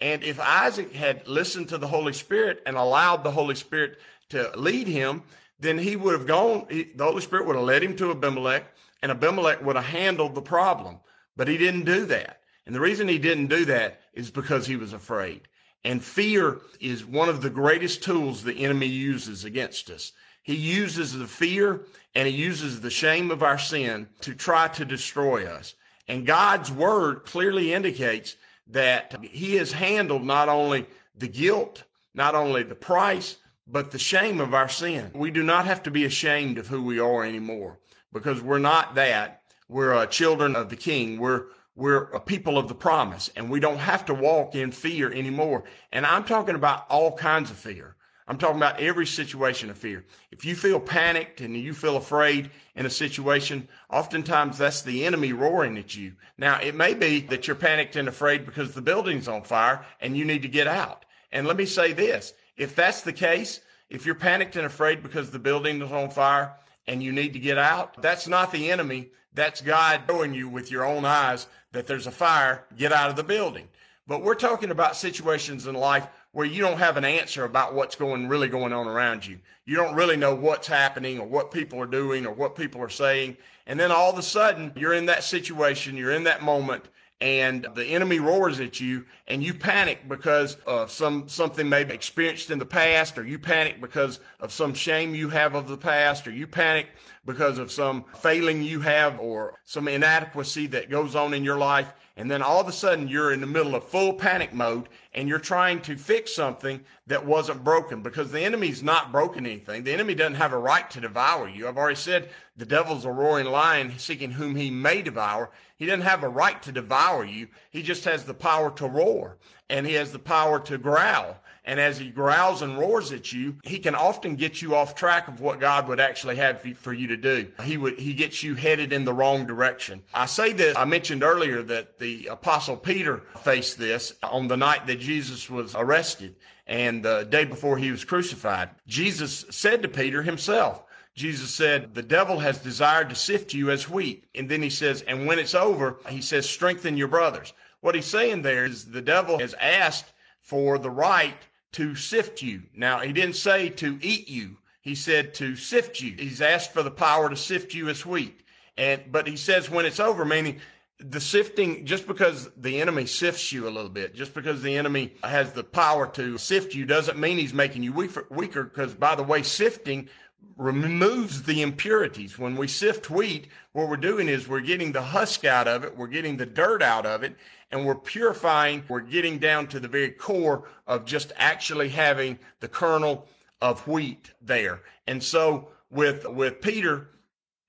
And 0.00 0.24
if 0.24 0.40
Isaac 0.40 0.92
had 0.92 1.28
listened 1.28 1.68
to 1.68 1.78
the 1.78 1.86
Holy 1.88 2.12
Spirit 2.12 2.62
and 2.66 2.76
allowed 2.76 3.22
the 3.22 3.30
Holy 3.30 3.54
Spirit 3.54 3.98
to 4.30 4.50
lead 4.56 4.88
him, 4.88 5.22
then 5.58 5.78
he 5.78 5.96
would 5.96 6.12
have 6.12 6.26
gone, 6.26 6.66
he, 6.70 6.84
the 6.94 7.04
Holy 7.04 7.20
Spirit 7.20 7.46
would 7.46 7.56
have 7.56 7.64
led 7.64 7.82
him 7.82 7.96
to 7.96 8.10
Abimelech, 8.10 8.64
and 9.02 9.10
Abimelech 9.10 9.64
would 9.64 9.76
have 9.76 9.84
handled 9.84 10.34
the 10.34 10.42
problem. 10.42 10.98
But 11.36 11.48
he 11.48 11.58
didn't 11.58 11.84
do 11.84 12.06
that. 12.06 12.40
And 12.66 12.74
the 12.74 12.80
reason 12.80 13.08
he 13.08 13.18
didn't 13.18 13.48
do 13.48 13.64
that 13.66 14.00
is 14.14 14.30
because 14.30 14.66
he 14.66 14.76
was 14.76 14.92
afraid. 14.92 15.42
And 15.84 16.02
fear 16.02 16.60
is 16.80 17.04
one 17.04 17.28
of 17.28 17.42
the 17.42 17.50
greatest 17.50 18.02
tools 18.02 18.42
the 18.42 18.64
enemy 18.64 18.86
uses 18.86 19.44
against 19.44 19.90
us. 19.90 20.12
He 20.42 20.54
uses 20.54 21.12
the 21.12 21.26
fear 21.26 21.82
and 22.14 22.26
he 22.26 22.34
uses 22.34 22.80
the 22.80 22.90
shame 22.90 23.30
of 23.30 23.42
our 23.42 23.58
sin 23.58 24.08
to 24.20 24.34
try 24.34 24.68
to 24.68 24.84
destroy 24.84 25.46
us. 25.46 25.74
And 26.08 26.26
God's 26.26 26.70
word 26.70 27.24
clearly 27.24 27.72
indicates 27.72 28.36
that 28.68 29.16
he 29.22 29.56
has 29.56 29.72
handled 29.72 30.24
not 30.24 30.48
only 30.48 30.86
the 31.16 31.28
guilt, 31.28 31.84
not 32.14 32.34
only 32.34 32.62
the 32.62 32.74
price, 32.74 33.36
but 33.66 33.90
the 33.90 33.98
shame 33.98 34.40
of 34.40 34.54
our 34.54 34.68
sin. 34.68 35.10
We 35.14 35.30
do 35.30 35.42
not 35.42 35.66
have 35.66 35.82
to 35.84 35.90
be 35.90 36.04
ashamed 36.04 36.58
of 36.58 36.68
who 36.68 36.82
we 36.82 36.98
are 36.98 37.24
anymore 37.24 37.78
because 38.12 38.40
we're 38.40 38.58
not 38.58 38.94
that. 38.94 39.42
We're 39.68 39.94
uh, 39.94 40.06
children 40.06 40.54
of 40.56 40.68
the 40.68 40.76
king. 40.76 41.18
We're 41.18 41.46
we're 41.76 42.04
a 42.10 42.20
people 42.20 42.56
of 42.56 42.68
the 42.68 42.74
promise 42.74 43.30
and 43.34 43.50
we 43.50 43.58
don't 43.58 43.78
have 43.78 44.04
to 44.06 44.14
walk 44.14 44.54
in 44.54 44.70
fear 44.70 45.12
anymore. 45.12 45.64
And 45.90 46.06
I'm 46.06 46.24
talking 46.24 46.54
about 46.54 46.86
all 46.88 47.16
kinds 47.16 47.50
of 47.50 47.56
fear. 47.56 47.96
I'm 48.26 48.38
talking 48.38 48.56
about 48.56 48.80
every 48.80 49.06
situation 49.06 49.70
of 49.70 49.76
fear. 49.76 50.04
If 50.30 50.44
you 50.44 50.54
feel 50.54 50.80
panicked 50.80 51.40
and 51.40 51.54
you 51.56 51.74
feel 51.74 51.96
afraid 51.96 52.50
in 52.74 52.86
a 52.86 52.90
situation, 52.90 53.68
oftentimes 53.90 54.56
that's 54.56 54.82
the 54.82 55.04
enemy 55.04 55.32
roaring 55.32 55.76
at 55.76 55.94
you. 55.94 56.12
Now, 56.38 56.58
it 56.60 56.74
may 56.74 56.94
be 56.94 57.20
that 57.22 57.46
you're 57.46 57.56
panicked 57.56 57.96
and 57.96 58.08
afraid 58.08 58.46
because 58.46 58.72
the 58.72 58.80
building's 58.80 59.28
on 59.28 59.42
fire 59.42 59.84
and 60.00 60.16
you 60.16 60.24
need 60.24 60.42
to 60.42 60.48
get 60.48 60.66
out. 60.66 61.04
And 61.32 61.46
let 61.46 61.56
me 61.56 61.66
say 61.66 61.92
this 61.92 62.32
if 62.56 62.74
that's 62.74 63.02
the 63.02 63.12
case, 63.12 63.60
if 63.90 64.06
you're 64.06 64.14
panicked 64.14 64.56
and 64.56 64.66
afraid 64.66 65.02
because 65.02 65.30
the 65.30 65.38
building 65.38 65.82
is 65.82 65.92
on 65.92 66.10
fire 66.10 66.54
and 66.86 67.02
you 67.02 67.12
need 67.12 67.32
to 67.32 67.38
get 67.38 67.58
out, 67.58 68.00
that's 68.00 68.28
not 68.28 68.52
the 68.52 68.70
enemy. 68.70 69.10
That's 69.34 69.60
God 69.60 70.02
showing 70.08 70.34
you 70.34 70.48
with 70.48 70.70
your 70.70 70.84
own 70.84 71.04
eyes 71.04 71.46
that 71.72 71.86
there's 71.86 72.06
a 72.06 72.12
fire, 72.12 72.64
get 72.76 72.92
out 72.92 73.10
of 73.10 73.16
the 73.16 73.24
building. 73.24 73.68
But 74.06 74.22
we're 74.22 74.34
talking 74.34 74.70
about 74.70 74.96
situations 74.96 75.66
in 75.66 75.74
life 75.74 76.06
where 76.32 76.46
you 76.46 76.60
don't 76.60 76.78
have 76.78 76.96
an 76.96 77.04
answer 77.04 77.44
about 77.44 77.74
what's 77.74 77.96
going 77.96 78.28
really 78.28 78.48
going 78.48 78.72
on 78.72 78.86
around 78.86 79.26
you. 79.26 79.38
You 79.64 79.76
don't 79.76 79.94
really 79.94 80.16
know 80.16 80.34
what's 80.34 80.66
happening 80.66 81.18
or 81.18 81.26
what 81.26 81.50
people 81.50 81.80
are 81.80 81.86
doing 81.86 82.26
or 82.26 82.32
what 82.32 82.54
people 82.54 82.82
are 82.82 82.88
saying. 82.88 83.36
And 83.66 83.78
then 83.80 83.90
all 83.90 84.10
of 84.10 84.18
a 84.18 84.22
sudden 84.22 84.72
you're 84.76 84.94
in 84.94 85.06
that 85.06 85.24
situation, 85.24 85.96
you're 85.96 86.12
in 86.12 86.24
that 86.24 86.42
moment 86.42 86.84
and 87.20 87.66
the 87.74 87.86
enemy 87.86 88.18
roars 88.18 88.60
at 88.60 88.80
you 88.80 89.04
and 89.28 89.42
you 89.42 89.54
panic 89.54 90.08
because 90.08 90.56
of 90.66 90.90
some 90.90 91.28
something 91.28 91.68
maybe 91.68 91.94
experienced 91.94 92.50
in 92.50 92.58
the 92.58 92.66
past 92.66 93.16
or 93.16 93.24
you 93.24 93.38
panic 93.38 93.80
because 93.80 94.20
of 94.40 94.52
some 94.52 94.74
shame 94.74 95.14
you 95.14 95.28
have 95.28 95.54
of 95.54 95.68
the 95.68 95.76
past 95.76 96.26
or 96.26 96.32
you 96.32 96.46
panic 96.46 96.88
because 97.24 97.58
of 97.58 97.70
some 97.70 98.04
failing 98.16 98.62
you 98.62 98.80
have 98.80 99.18
or 99.20 99.54
some 99.64 99.88
inadequacy 99.88 100.66
that 100.66 100.90
goes 100.90 101.14
on 101.14 101.32
in 101.32 101.44
your 101.44 101.56
life 101.56 101.92
and 102.16 102.30
then 102.30 102.42
all 102.42 102.60
of 102.60 102.68
a 102.68 102.72
sudden 102.72 103.08
you're 103.08 103.32
in 103.32 103.40
the 103.40 103.46
middle 103.46 103.74
of 103.74 103.84
full 103.84 104.12
panic 104.14 104.52
mode 104.52 104.88
and 105.14 105.28
you're 105.28 105.38
trying 105.38 105.80
to 105.82 105.96
fix 105.96 106.34
something 106.34 106.80
that 107.06 107.26
wasn't 107.26 107.64
broken 107.64 108.02
because 108.02 108.30
the 108.30 108.40
enemy's 108.40 108.82
not 108.82 109.10
broken 109.10 109.46
anything. 109.46 109.82
The 109.82 109.92
enemy 109.92 110.14
doesn't 110.14 110.36
have 110.36 110.52
a 110.52 110.58
right 110.58 110.88
to 110.90 111.00
devour 111.00 111.48
you. 111.48 111.66
I've 111.66 111.76
already 111.76 111.96
said 111.96 112.30
the 112.56 112.66
devil's 112.66 113.04
a 113.04 113.10
roaring 113.10 113.46
lion 113.46 113.92
seeking 113.98 114.32
whom 114.32 114.54
he 114.54 114.70
may 114.70 115.02
devour. 115.02 115.50
He 115.76 115.86
doesn't 115.86 116.02
have 116.02 116.22
a 116.22 116.28
right 116.28 116.62
to 116.62 116.72
devour 116.72 117.24
you. 117.24 117.48
He 117.70 117.82
just 117.82 118.04
has 118.04 118.24
the 118.24 118.34
power 118.34 118.70
to 118.72 118.86
roar 118.86 119.38
and 119.68 119.86
he 119.86 119.94
has 119.94 120.12
the 120.12 120.18
power 120.18 120.60
to 120.60 120.78
growl 120.78 121.38
And 121.64 121.80
as 121.80 121.98
he 121.98 122.10
growls 122.10 122.62
and 122.62 122.78
roars 122.78 123.10
at 123.10 123.32
you, 123.32 123.56
he 123.64 123.78
can 123.78 123.94
often 123.94 124.36
get 124.36 124.60
you 124.60 124.76
off 124.76 124.94
track 124.94 125.26
of 125.26 125.40
what 125.40 125.58
God 125.58 125.88
would 125.88 125.98
actually 125.98 126.36
have 126.36 126.60
for 126.76 126.92
you 126.92 127.08
to 127.08 127.16
do. 127.16 127.50
He 127.62 127.76
would, 127.76 127.98
he 127.98 128.12
gets 128.12 128.42
you 128.42 128.54
headed 128.54 128.92
in 128.92 129.04
the 129.04 129.14
wrong 129.14 129.46
direction. 129.46 130.02
I 130.12 130.26
say 130.26 130.52
this, 130.52 130.76
I 130.76 130.84
mentioned 130.84 131.22
earlier 131.24 131.62
that 131.62 131.98
the 131.98 132.26
apostle 132.26 132.76
Peter 132.76 133.22
faced 133.42 133.78
this 133.78 134.12
on 134.22 134.46
the 134.46 134.56
night 134.56 134.86
that 134.86 135.00
Jesus 135.00 135.48
was 135.48 135.74
arrested 135.74 136.36
and 136.66 137.04
the 137.04 137.24
day 137.24 137.44
before 137.44 137.78
he 137.78 137.90
was 137.90 138.04
crucified. 138.04 138.70
Jesus 138.86 139.44
said 139.50 139.82
to 139.82 139.88
Peter 139.88 140.22
himself, 140.22 140.83
Jesus 141.14 141.54
said, 141.54 141.94
the 141.94 142.02
devil 142.02 142.40
has 142.40 142.58
desired 142.58 143.08
to 143.08 143.14
sift 143.14 143.54
you 143.54 143.70
as 143.70 143.88
wheat. 143.88 144.24
And 144.34 144.48
then 144.48 144.62
he 144.62 144.70
says, 144.70 145.02
and 145.02 145.26
when 145.26 145.38
it's 145.38 145.54
over, 145.54 145.98
he 146.08 146.20
says, 146.20 146.48
strengthen 146.48 146.96
your 146.96 147.08
brothers. 147.08 147.52
What 147.80 147.94
he's 147.94 148.06
saying 148.06 148.42
there 148.42 148.64
is 148.64 148.86
the 148.86 149.02
devil 149.02 149.38
has 149.38 149.54
asked 149.60 150.12
for 150.40 150.78
the 150.78 150.90
right 150.90 151.36
to 151.72 151.94
sift 151.94 152.42
you. 152.42 152.62
Now, 152.74 153.00
he 153.00 153.12
didn't 153.12 153.36
say 153.36 153.68
to 153.68 153.98
eat 154.02 154.28
you. 154.28 154.56
He 154.80 154.94
said 154.94 155.34
to 155.34 155.56
sift 155.56 156.00
you. 156.00 156.14
He's 156.18 156.42
asked 156.42 156.72
for 156.72 156.82
the 156.82 156.90
power 156.90 157.30
to 157.30 157.36
sift 157.36 157.74
you 157.74 157.88
as 157.88 158.04
wheat. 158.04 158.40
And, 158.76 159.02
but 159.10 159.26
he 159.26 159.36
says 159.36 159.70
when 159.70 159.86
it's 159.86 160.00
over, 160.00 160.24
meaning 160.24 160.60
the 160.98 161.20
sifting, 161.20 161.86
just 161.86 162.06
because 162.06 162.50
the 162.56 162.80
enemy 162.80 163.06
sifts 163.06 163.52
you 163.52 163.68
a 163.68 163.70
little 163.70 163.90
bit, 163.90 164.14
just 164.14 164.34
because 164.34 164.62
the 164.62 164.76
enemy 164.76 165.14
has 165.22 165.52
the 165.52 165.64
power 165.64 166.06
to 166.08 166.38
sift 166.38 166.74
you 166.74 166.84
doesn't 166.86 167.18
mean 167.18 167.38
he's 167.38 167.54
making 167.54 167.82
you 167.82 167.92
weaker. 167.92 168.64
Because 168.64 168.94
by 168.94 169.14
the 169.14 169.22
way, 169.22 169.42
sifting 169.42 170.08
removes 170.56 171.42
the 171.42 171.62
impurities. 171.62 172.38
When 172.38 172.56
we 172.56 172.68
sift 172.68 173.10
wheat, 173.10 173.48
what 173.72 173.88
we're 173.88 173.96
doing 173.96 174.28
is 174.28 174.48
we're 174.48 174.60
getting 174.60 174.92
the 174.92 175.02
husk 175.02 175.44
out 175.44 175.66
of 175.66 175.84
it, 175.84 175.96
we're 175.96 176.06
getting 176.06 176.36
the 176.36 176.46
dirt 176.46 176.82
out 176.82 177.06
of 177.06 177.22
it, 177.22 177.36
and 177.70 177.84
we're 177.84 177.94
purifying, 177.96 178.84
we're 178.88 179.00
getting 179.00 179.38
down 179.38 179.66
to 179.68 179.80
the 179.80 179.88
very 179.88 180.10
core 180.10 180.68
of 180.86 181.04
just 181.04 181.32
actually 181.36 181.88
having 181.88 182.38
the 182.60 182.68
kernel 182.68 183.26
of 183.60 183.86
wheat 183.88 184.32
there. 184.40 184.82
And 185.06 185.22
so 185.22 185.68
with 185.90 186.28
with 186.28 186.60
Peter, 186.60 187.08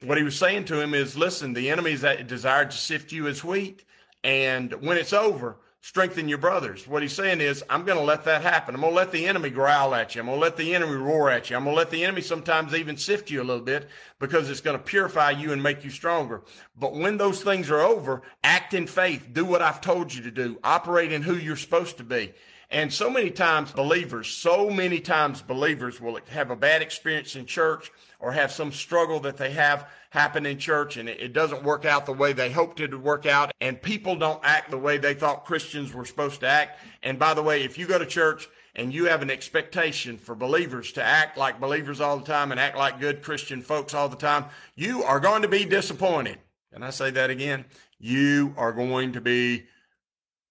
what 0.04 0.18
he 0.18 0.24
was 0.24 0.38
saying 0.38 0.66
to 0.66 0.80
him 0.80 0.94
is, 0.94 1.18
listen, 1.18 1.54
the 1.54 1.70
enemy's 1.70 2.06
desired 2.28 2.72
to 2.72 2.78
sift 2.78 3.12
you 3.12 3.28
as 3.28 3.44
wheat, 3.44 3.84
and 4.24 4.74
when 4.82 4.98
it's 4.98 5.14
over, 5.14 5.58
strengthen 5.86 6.28
your 6.28 6.40
brothers. 6.40 6.88
What 6.88 7.04
he's 7.04 7.14
saying 7.14 7.42
is, 7.42 7.64
I'm 7.70 7.86
going 7.86 8.00
to 8.00 8.04
let 8.04 8.24
that 8.24 8.42
happen. 8.42 8.74
I'm 8.74 8.82
going 8.82 8.94
to 8.94 8.98
let 8.98 9.12
the 9.12 9.28
enemy 9.28 9.52
growl 9.52 9.94
at 9.94 10.16
you. 10.16 10.22
I'm 10.22 10.26
going 10.26 10.40
to 10.40 10.42
let 10.42 10.58
the 10.58 10.74
enemy 10.74 10.96
roar 10.96 11.30
at 11.30 11.52
you. 11.52 11.56
I'm 11.56 11.64
going 11.64 11.76
to 11.76 11.78
let 11.78 11.92
the 11.92 12.04
enemy 12.04 12.22
sometimes 12.22 12.74
even 12.74 12.98
sift 12.98 13.30
you 13.30 13.40
a 13.40 13.46
little 13.46 13.62
bit 13.62 13.88
because 14.18 14.50
it's 14.50 14.62
going 14.62 14.76
to 14.76 14.84
purify 14.84 15.30
you 15.30 15.54
and 15.54 15.62
make 15.62 15.84
you 15.84 15.92
stronger. 15.92 16.42
But 16.76 16.96
when 16.96 17.18
those 17.18 17.44
things 17.44 17.70
are 17.70 17.82
over, 17.82 18.24
act 18.44 18.74
in 18.74 18.88
faith. 18.88 19.28
Do 19.32 19.46
what 19.46 19.62
I've 19.62 19.80
told 19.80 20.12
you 20.12 20.24
to 20.24 20.32
do. 20.32 20.58
Operate 20.64 21.12
in 21.12 21.22
who 21.22 21.36
you're 21.36 21.56
supposed 21.56 21.98
to 21.98 22.04
be. 22.04 22.34
And 22.72 22.92
so 22.92 23.12
many 23.12 23.30
times 23.30 23.72
believers, 23.72 24.28
so 24.28 24.72
many 24.72 25.00
times 25.00 25.44
believers 25.44 26.02
will 26.02 26.20
have 26.30 26.50
a 26.50 26.56
bad 26.56 26.82
experience 26.82 27.36
in 27.36 27.46
church 27.46 27.92
or 28.26 28.32
have 28.32 28.52
some 28.52 28.72
struggle 28.72 29.20
that 29.20 29.38
they 29.38 29.52
have 29.52 29.88
happen 30.10 30.48
in 30.48 30.58
church 30.58 30.98
and 30.98 31.08
it, 31.08 31.32
doesn't 31.32 31.62
work 31.62 31.86
out 31.86 32.08
the 32.08 32.12
way 32.12 32.34
they 32.34 32.50
hoped 32.50 32.80
it 32.80 32.90
would 32.90 33.04
work 33.04 33.28
out 33.28 33.52
and 33.62 33.80
people 33.80 34.16
don't 34.16 34.40
act 34.44 34.72
the 34.72 34.78
way 34.80 34.98
they 34.98 35.14
thought 35.14 35.46
Christians 35.46 35.94
were 35.94 36.06
supposed 36.06 36.40
to 36.40 36.48
act. 36.48 36.80
And 37.04 37.20
by 37.20 37.36
the 37.36 37.44
way, 37.44 37.62
if 37.62 37.78
you 37.78 37.86
go 37.86 38.00
to 38.00 38.06
church 38.08 38.50
and 38.74 38.92
you 38.92 39.06
have 39.06 39.22
an 39.22 39.30
expectation 39.30 40.18
for 40.18 40.34
believers 40.34 40.92
to 40.94 41.04
act 41.04 41.38
like 41.38 41.60
believers 41.60 42.02
all 42.02 42.18
the 42.18 42.26
time 42.26 42.50
and 42.50 42.60
act 42.60 42.76
like 42.76 43.00
good 43.00 43.22
Christian 43.22 43.62
folks 43.62 43.94
all 43.94 44.10
the 44.10 44.16
time, 44.16 44.46
you 44.76 45.04
are 45.04 45.20
going 45.20 45.44
to 45.44 45.48
be 45.48 45.64
disappointed. 45.64 46.40
And 46.74 46.84
I 46.84 46.90
say 46.90 47.12
that 47.12 47.30
again? 47.30 47.66
You 48.00 48.56
are 48.58 48.72
going 48.72 49.14
to 49.14 49.22
be 49.22 49.66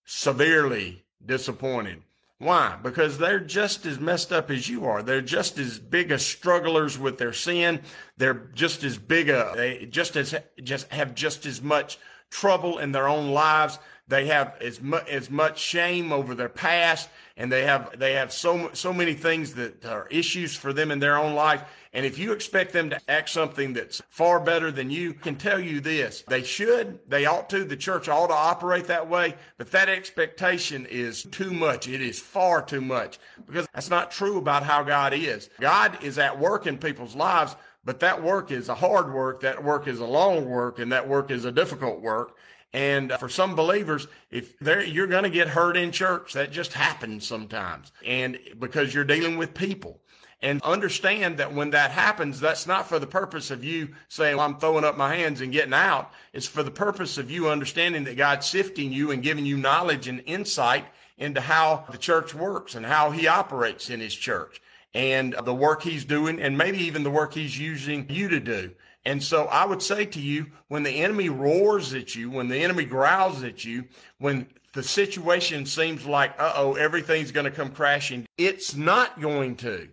severely 0.05 1.03
disappointed. 1.27 2.03
Why? 2.45 2.77
Because 2.83 3.17
they're 3.17 3.41
just 3.41 3.87
as 3.87 3.99
messed 3.99 4.31
up 4.31 4.51
as 4.51 4.69
you 4.69 4.85
are. 4.85 5.03
They're 5.03 5.23
just 5.23 5.59
as 5.59 5.79
big 5.79 6.11
as 6.11 6.27
strugglers 6.27 6.99
with 6.99 7.17
their 7.17 7.33
sin. 7.33 7.81
They're 8.19 8.51
just 8.55 8.85
as 8.85 8.99
big 8.99 9.31
a, 9.31 9.53
they 9.57 9.87
just 9.87 10.15
as, 10.15 10.35
just 10.63 10.93
have 10.93 11.15
just 11.15 11.47
as 11.47 11.63
much 11.63 11.99
trouble 12.29 12.81
in 12.81 12.93
their 12.93 13.09
own 13.09 13.31
lives. 13.31 13.79
They 14.09 14.27
have 14.27 14.59
as 14.61 14.83
much, 14.83 15.09
as 15.09 15.31
much 15.31 15.59
shame 15.59 16.13
over 16.13 16.35
their 16.35 16.51
past 16.51 17.09
and 17.39 17.51
they 17.51 17.65
have, 17.65 17.99
they 17.99 18.13
have 18.13 18.31
so, 18.31 18.69
so 18.75 18.93
many 18.93 19.15
things 19.15 19.55
that 19.55 19.83
are 19.87 20.07
issues 20.09 20.55
for 20.55 20.75
them 20.75 20.91
in 20.91 20.99
their 20.99 21.17
own 21.17 21.35
life. 21.35 21.65
And 21.95 22.05
if 22.05 22.19
you 22.19 22.33
expect 22.33 22.73
them 22.73 22.91
to 22.91 23.01
act 23.09 23.31
something 23.31 23.73
that's 23.73 24.03
far 24.11 24.41
better 24.41 24.73
than 24.73 24.91
you, 24.91 25.15
can 25.15 25.37
tell 25.37 25.61
you 25.61 25.81
this. 25.81 26.25
They 26.27 26.43
should, 26.43 26.99
they 27.09 27.25
ought 27.25 27.49
to, 27.51 27.65
the 27.65 27.77
church 27.77 28.09
ought 28.09 28.27
to 28.27 28.35
operate 28.35 28.89
that 28.89 29.09
way, 29.09 29.37
but 29.59 29.71
that 29.71 29.89
expectation 29.89 30.87
is 30.87 31.23
too 31.31 31.53
much. 31.53 31.87
It 31.87 32.01
is 32.01 32.19
far 32.19 32.63
too 32.63 32.81
much 32.81 33.21
because 33.47 33.69
that's 33.73 33.91
not 33.91 34.11
true 34.11 34.39
about 34.39 34.65
how 34.65 34.83
God 34.83 35.15
is. 35.15 35.49
God 35.61 36.03
is 36.03 36.19
at 36.19 36.37
work 36.37 36.67
in 36.67 36.79
people's 36.79 37.15
lives, 37.15 37.55
but 37.85 38.01
that 38.01 38.21
work 38.21 38.51
is 38.51 38.69
a 38.69 38.75
hard 38.75 39.15
work. 39.15 39.41
That 39.43 39.63
work 39.63 39.87
is 39.87 40.01
a 40.01 40.07
long 40.07 40.47
work 40.47 40.81
and 40.81 40.91
that 40.91 41.09
work 41.09 41.31
is 41.31 41.45
a 41.45 41.53
difficult 41.53 42.01
work. 42.01 42.37
And 42.73 43.13
uh, 43.13 43.19
for 43.19 43.29
some 43.29 43.55
believers, 43.55 44.09
if 44.33 44.55
you're 44.61 45.07
going 45.07 45.23
to 45.23 45.31
get 45.31 45.47
hurt 45.47 45.77
in 45.77 45.93
church, 45.93 46.33
that 46.33 46.51
just 46.51 46.73
happens 46.73 47.25
sometimes. 47.25 47.93
And 48.05 48.37
because 48.59 48.93
you're 48.93 49.05
dealing 49.05 49.39
with 49.39 49.55
people 49.55 50.01
and 50.45 50.61
understand 50.61 51.39
that 51.39 51.55
when 51.55 51.71
that 51.71 51.91
happens, 51.91 52.39
that's 52.39 52.67
not 52.67 52.87
for 52.87 52.99
the 52.99 53.07
purpose 53.07 53.51
of 53.51 53.65
you 53.65 53.89
saying, 54.09 54.37
well, 54.37 54.45
I'm 54.45 54.59
throwing 54.59 54.85
up 54.85 54.95
my 54.95 55.17
hands 55.17 55.41
and 55.41 55.51
getting 55.51 55.73
out. 55.73 56.13
It's 56.35 56.47
for 56.47 56.63
the 56.63 56.71
purpose 56.71 57.17
of 57.17 57.31
you 57.31 57.49
understanding 57.49 58.05
that 58.05 58.19
God's 58.19 58.47
sifting 58.47 58.93
you 58.93 59.11
and 59.11 59.23
giving 59.23 59.47
you 59.47 59.57
knowledge 59.57 60.07
and 60.07 60.23
insight 60.27 60.85
into 61.17 61.41
how 61.41 61.87
the 61.91 61.97
church 61.97 62.35
works 62.35 62.75
and 62.75 62.85
how 62.85 63.11
he 63.11 63.27
operates 63.27 63.89
in 63.89 64.01
his 64.01 64.15
church 64.15 64.61
and 64.93 65.35
the 65.45 65.55
work 65.55 65.83
he's 65.83 66.05
doing 66.05 66.39
and 66.39 66.59
maybe 66.59 66.77
even 66.77 67.05
the 67.05 67.11
work 67.11 67.33
he's 67.33 67.59
using 67.59 68.05
you 68.11 68.29
to 68.29 68.39
do. 68.39 68.71
And 69.07 69.23
so 69.23 69.47
I 69.47 69.65
would 69.65 69.81
say 69.81 70.05
to 70.05 70.21
you, 70.21 70.49
when 70.69 70.83
the 70.83 70.91
enemy 70.91 71.31
roars 71.31 71.95
at 71.95 72.15
you, 72.15 72.31
when 72.31 72.49
the 72.49 72.59
enemy 72.59 72.85
growls 72.85 73.43
at 73.43 73.65
you, 73.65 73.85
when 74.19 74.49
the 74.75 74.83
situation 74.83 75.65
seems 75.65 76.05
like, 76.05 76.35
uh 76.39 76.53
oh, 76.55 76.75
everything's 76.75 77.33
going 77.33 77.45
to 77.45 77.51
come 77.51 77.71
crashing, 77.71 78.27
it's 78.37 78.77
not 78.77 79.23
going 79.23 79.57
to. 79.57 79.89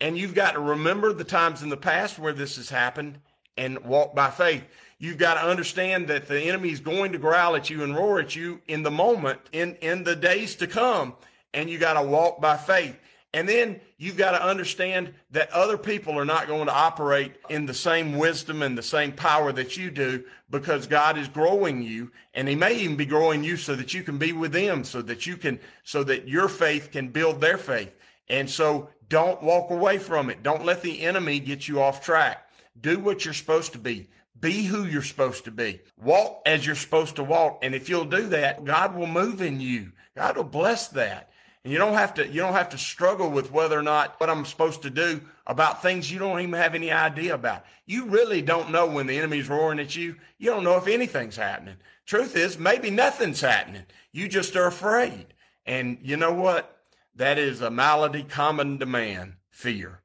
And 0.00 0.16
you've 0.16 0.34
got 0.34 0.52
to 0.52 0.60
remember 0.60 1.12
the 1.12 1.24
times 1.24 1.62
in 1.62 1.68
the 1.68 1.76
past 1.76 2.18
where 2.18 2.32
this 2.32 2.56
has 2.56 2.70
happened 2.70 3.18
and 3.56 3.84
walk 3.84 4.14
by 4.14 4.30
faith. 4.30 4.64
You've 4.98 5.18
got 5.18 5.34
to 5.34 5.48
understand 5.48 6.08
that 6.08 6.28
the 6.28 6.40
enemy 6.42 6.70
is 6.70 6.80
going 6.80 7.12
to 7.12 7.18
growl 7.18 7.56
at 7.56 7.70
you 7.70 7.82
and 7.82 7.94
roar 7.94 8.20
at 8.20 8.34
you 8.34 8.60
in 8.66 8.82
the 8.82 8.90
moment, 8.90 9.40
in, 9.52 9.76
in 9.76 10.04
the 10.04 10.16
days 10.16 10.56
to 10.56 10.66
come. 10.66 11.14
And 11.54 11.68
you 11.68 11.78
got 11.78 12.00
to 12.00 12.06
walk 12.06 12.40
by 12.40 12.56
faith. 12.56 12.96
And 13.34 13.48
then 13.48 13.80
you've 13.98 14.16
got 14.16 14.30
to 14.30 14.42
understand 14.42 15.12
that 15.32 15.50
other 15.52 15.76
people 15.76 16.18
are 16.18 16.24
not 16.24 16.46
going 16.46 16.66
to 16.66 16.74
operate 16.74 17.34
in 17.50 17.66
the 17.66 17.74
same 17.74 18.16
wisdom 18.16 18.62
and 18.62 18.76
the 18.76 18.82
same 18.82 19.12
power 19.12 19.52
that 19.52 19.76
you 19.76 19.90
do 19.90 20.24
because 20.48 20.86
God 20.86 21.18
is 21.18 21.28
growing 21.28 21.82
you 21.82 22.10
and 22.32 22.48
he 22.48 22.54
may 22.54 22.74
even 22.78 22.96
be 22.96 23.04
growing 23.04 23.44
you 23.44 23.58
so 23.58 23.76
that 23.76 23.92
you 23.92 24.02
can 24.02 24.16
be 24.16 24.32
with 24.32 24.52
them 24.52 24.82
so 24.82 25.02
that 25.02 25.26
you 25.26 25.36
can, 25.36 25.60
so 25.84 26.02
that 26.04 26.26
your 26.26 26.48
faith 26.48 26.90
can 26.90 27.08
build 27.08 27.40
their 27.40 27.58
faith. 27.58 27.94
And 28.30 28.48
so 28.48 28.88
don't 29.08 29.42
walk 29.42 29.70
away 29.70 29.98
from 29.98 30.30
it. 30.30 30.42
Don't 30.42 30.64
let 30.64 30.82
the 30.82 31.02
enemy 31.02 31.40
get 31.40 31.66
you 31.66 31.80
off 31.80 32.02
track. 32.02 32.48
Do 32.80 32.98
what 32.98 33.24
you're 33.24 33.34
supposed 33.34 33.72
to 33.72 33.78
be. 33.78 34.08
Be 34.38 34.64
who 34.64 34.84
you're 34.84 35.02
supposed 35.02 35.44
to 35.44 35.50
be. 35.50 35.80
Walk 36.00 36.42
as 36.46 36.64
you're 36.64 36.76
supposed 36.76 37.16
to 37.16 37.24
walk. 37.24 37.58
And 37.62 37.74
if 37.74 37.88
you'll 37.88 38.04
do 38.04 38.28
that, 38.28 38.64
God 38.64 38.94
will 38.94 39.06
move 39.06 39.40
in 39.42 39.60
you. 39.60 39.92
God 40.16 40.36
will 40.36 40.44
bless 40.44 40.88
that. 40.88 41.30
And 41.64 41.72
you 41.72 41.78
don't 41.78 41.94
have 41.94 42.14
to, 42.14 42.26
you 42.26 42.40
don't 42.40 42.52
have 42.52 42.68
to 42.70 42.78
struggle 42.78 43.30
with 43.30 43.50
whether 43.50 43.78
or 43.78 43.82
not 43.82 44.18
what 44.20 44.30
I'm 44.30 44.44
supposed 44.44 44.82
to 44.82 44.90
do 44.90 45.20
about 45.46 45.82
things 45.82 46.10
you 46.10 46.18
don't 46.18 46.40
even 46.40 46.54
have 46.54 46.74
any 46.74 46.92
idea 46.92 47.34
about. 47.34 47.64
You 47.84 48.06
really 48.06 48.42
don't 48.42 48.70
know 48.70 48.86
when 48.86 49.06
the 49.06 49.18
enemy's 49.18 49.48
roaring 49.48 49.80
at 49.80 49.96
you. 49.96 50.16
You 50.38 50.50
don't 50.50 50.64
know 50.64 50.76
if 50.76 50.86
anything's 50.86 51.36
happening. 51.36 51.76
Truth 52.06 52.36
is, 52.36 52.58
maybe 52.58 52.90
nothing's 52.90 53.40
happening. 53.40 53.84
You 54.12 54.28
just 54.28 54.56
are 54.56 54.66
afraid. 54.66 55.34
And 55.66 55.98
you 56.00 56.16
know 56.16 56.32
what? 56.32 56.77
That 57.18 57.36
is 57.36 57.60
a 57.60 57.68
malady 57.68 58.22
common 58.22 58.78
to 58.78 58.86
man, 58.86 59.38
fear. 59.50 60.02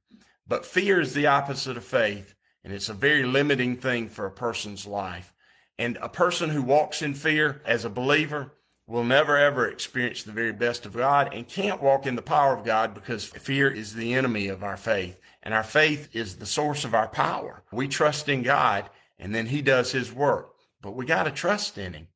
But 0.48 0.66
fear 0.66 1.00
is 1.00 1.14
the 1.14 1.28
opposite 1.28 1.78
of 1.78 1.86
faith, 1.86 2.34
and 2.64 2.74
it's 2.74 2.90
a 2.90 2.94
very 2.96 3.24
limiting 3.24 3.78
thing 3.78 4.10
for 4.10 4.26
a 4.26 4.32
person's 4.32 4.88
life. 4.88 5.32
And 5.78 6.00
a 6.02 6.10
person 6.10 6.50
who 6.50 6.64
walks 6.64 7.04
in 7.04 7.14
fear 7.14 7.62
as 7.66 7.86
a 7.86 7.90
believer 7.90 8.54
will 8.88 9.04
never 9.04 9.38
ever 9.38 9.68
experience 9.70 10.24
the 10.24 10.32
very 10.32 10.54
best 10.54 10.88
of 10.88 10.94
God 10.98 11.32
and 11.36 11.48
can't 11.48 11.84
walk 11.84 12.08
in 12.08 12.16
the 12.16 12.24
power 12.24 12.58
of 12.58 12.66
God 12.66 12.96
because 12.96 13.26
fear 13.26 13.70
is 13.70 13.94
the 13.94 14.16
enemy 14.16 14.48
of 14.48 14.64
our 14.64 14.76
faith. 14.76 15.20
And 15.44 15.54
our 15.54 15.64
faith 15.64 16.10
is 16.14 16.38
the 16.38 16.48
source 16.48 16.84
of 16.84 16.96
our 16.96 17.08
power. 17.08 17.62
We 17.72 17.88
trust 17.88 18.28
in 18.28 18.42
God 18.42 18.90
and 19.20 19.36
then 19.36 19.46
he 19.46 19.62
does 19.62 19.92
his 19.92 20.12
work, 20.12 20.56
but 20.82 20.96
we 20.96 21.06
got 21.06 21.24
to 21.24 21.32
trust 21.32 21.78
in 21.78 21.94
him. 21.94 22.08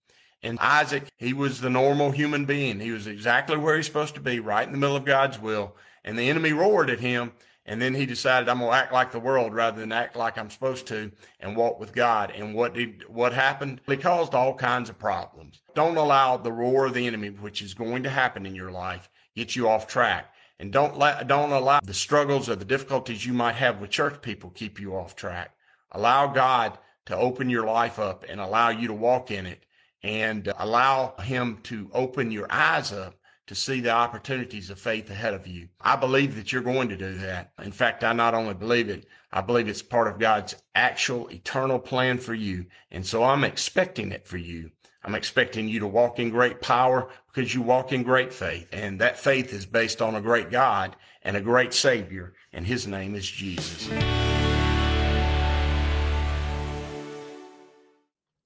And 0.43 0.59
Isaac, 0.59 1.07
he 1.17 1.33
was 1.33 1.61
the 1.61 1.69
normal 1.69 2.11
human 2.11 2.45
being. 2.45 2.79
He 2.79 2.91
was 2.91 3.07
exactly 3.07 3.57
where 3.57 3.75
he's 3.75 3.87
supposed 3.87 4.15
to 4.15 4.21
be, 4.21 4.39
right 4.39 4.65
in 4.65 4.71
the 4.71 4.77
middle 4.77 4.95
of 4.95 5.05
God's 5.05 5.39
will. 5.39 5.75
And 6.03 6.17
the 6.17 6.29
enemy 6.29 6.53
roared 6.53 6.89
at 6.89 6.99
him. 6.99 7.33
And 7.65 7.81
then 7.81 7.95
he 7.95 8.05
decided, 8.05 8.47
I'm 8.47 8.59
going 8.59 8.71
to 8.71 8.77
act 8.77 8.93
like 8.93 9.11
the 9.11 9.19
world 9.19 9.53
rather 9.53 9.81
than 9.81 9.91
act 9.91 10.15
like 10.15 10.37
I'm 10.37 10.49
supposed 10.49 10.87
to 10.87 11.11
and 11.41 11.57
walk 11.57 11.81
with 11.81 11.93
God. 11.93 12.31
And 12.31 12.55
what 12.55 12.73
did, 12.73 13.03
what 13.09 13.33
happened? 13.33 13.81
He 13.87 13.97
caused 13.97 14.33
all 14.33 14.53
kinds 14.53 14.89
of 14.89 14.97
problems. 14.97 15.61
Don't 15.75 15.97
allow 15.97 16.37
the 16.37 16.51
roar 16.51 16.85
of 16.85 16.93
the 16.93 17.07
enemy, 17.07 17.29
which 17.29 17.61
is 17.61 17.73
going 17.73 18.03
to 18.03 18.09
happen 18.09 18.45
in 18.45 18.55
your 18.55 18.71
life, 18.71 19.09
get 19.35 19.57
you 19.57 19.67
off 19.67 19.85
track. 19.85 20.33
And 20.59 20.71
don't 20.71 20.97
let, 20.97 21.27
don't 21.27 21.51
allow 21.51 21.81
the 21.83 21.93
struggles 21.93 22.49
or 22.49 22.55
the 22.55 22.63
difficulties 22.63 23.25
you 23.25 23.33
might 23.33 23.55
have 23.55 23.81
with 23.81 23.89
church 23.89 24.21
people 24.21 24.49
keep 24.49 24.79
you 24.79 24.95
off 24.95 25.15
track. 25.15 25.51
Allow 25.91 26.27
God 26.27 26.77
to 27.07 27.17
open 27.17 27.49
your 27.49 27.65
life 27.65 27.99
up 27.99 28.23
and 28.27 28.39
allow 28.39 28.69
you 28.69 28.87
to 28.87 28.93
walk 28.93 29.29
in 29.29 29.45
it 29.45 29.63
and 30.07 30.53
allow 30.57 31.13
him 31.19 31.59
to 31.63 31.89
open 31.93 32.31
your 32.31 32.47
eyes 32.49 32.93
up 32.93 33.15
to 33.47 33.55
see 33.55 33.81
the 33.81 33.91
opportunities 33.91 34.69
of 34.69 34.79
faith 34.79 35.09
ahead 35.09 35.33
of 35.33 35.45
you. 35.45 35.67
I 35.81 35.97
believe 35.97 36.35
that 36.35 36.51
you're 36.51 36.61
going 36.61 36.87
to 36.89 36.97
do 36.97 37.17
that. 37.19 37.51
In 37.61 37.73
fact, 37.73 38.05
I 38.05 38.13
not 38.13 38.33
only 38.33 38.53
believe 38.53 38.89
it, 38.89 39.05
I 39.33 39.41
believe 39.41 39.67
it's 39.67 39.81
part 39.81 40.07
of 40.07 40.17
God's 40.17 40.55
actual 40.75 41.29
eternal 41.29 41.77
plan 41.77 42.19
for 42.19 42.33
you. 42.33 42.67
And 42.89 43.05
so 43.05 43.23
I'm 43.23 43.43
expecting 43.43 44.13
it 44.13 44.27
for 44.27 44.37
you. 44.37 44.71
I'm 45.03 45.15
expecting 45.15 45.67
you 45.67 45.81
to 45.81 45.87
walk 45.87 46.19
in 46.19 46.29
great 46.29 46.61
power 46.61 47.09
because 47.33 47.53
you 47.53 47.61
walk 47.61 47.91
in 47.91 48.03
great 48.03 48.33
faith. 48.33 48.67
And 48.71 48.99
that 48.99 49.19
faith 49.19 49.51
is 49.53 49.65
based 49.65 50.01
on 50.01 50.15
a 50.15 50.21
great 50.21 50.51
God 50.51 50.95
and 51.21 51.35
a 51.35 51.41
great 51.41 51.73
Savior, 51.73 52.33
and 52.53 52.65
His 52.65 52.87
name 52.87 53.13
is 53.13 53.29
Jesus. 53.29 53.89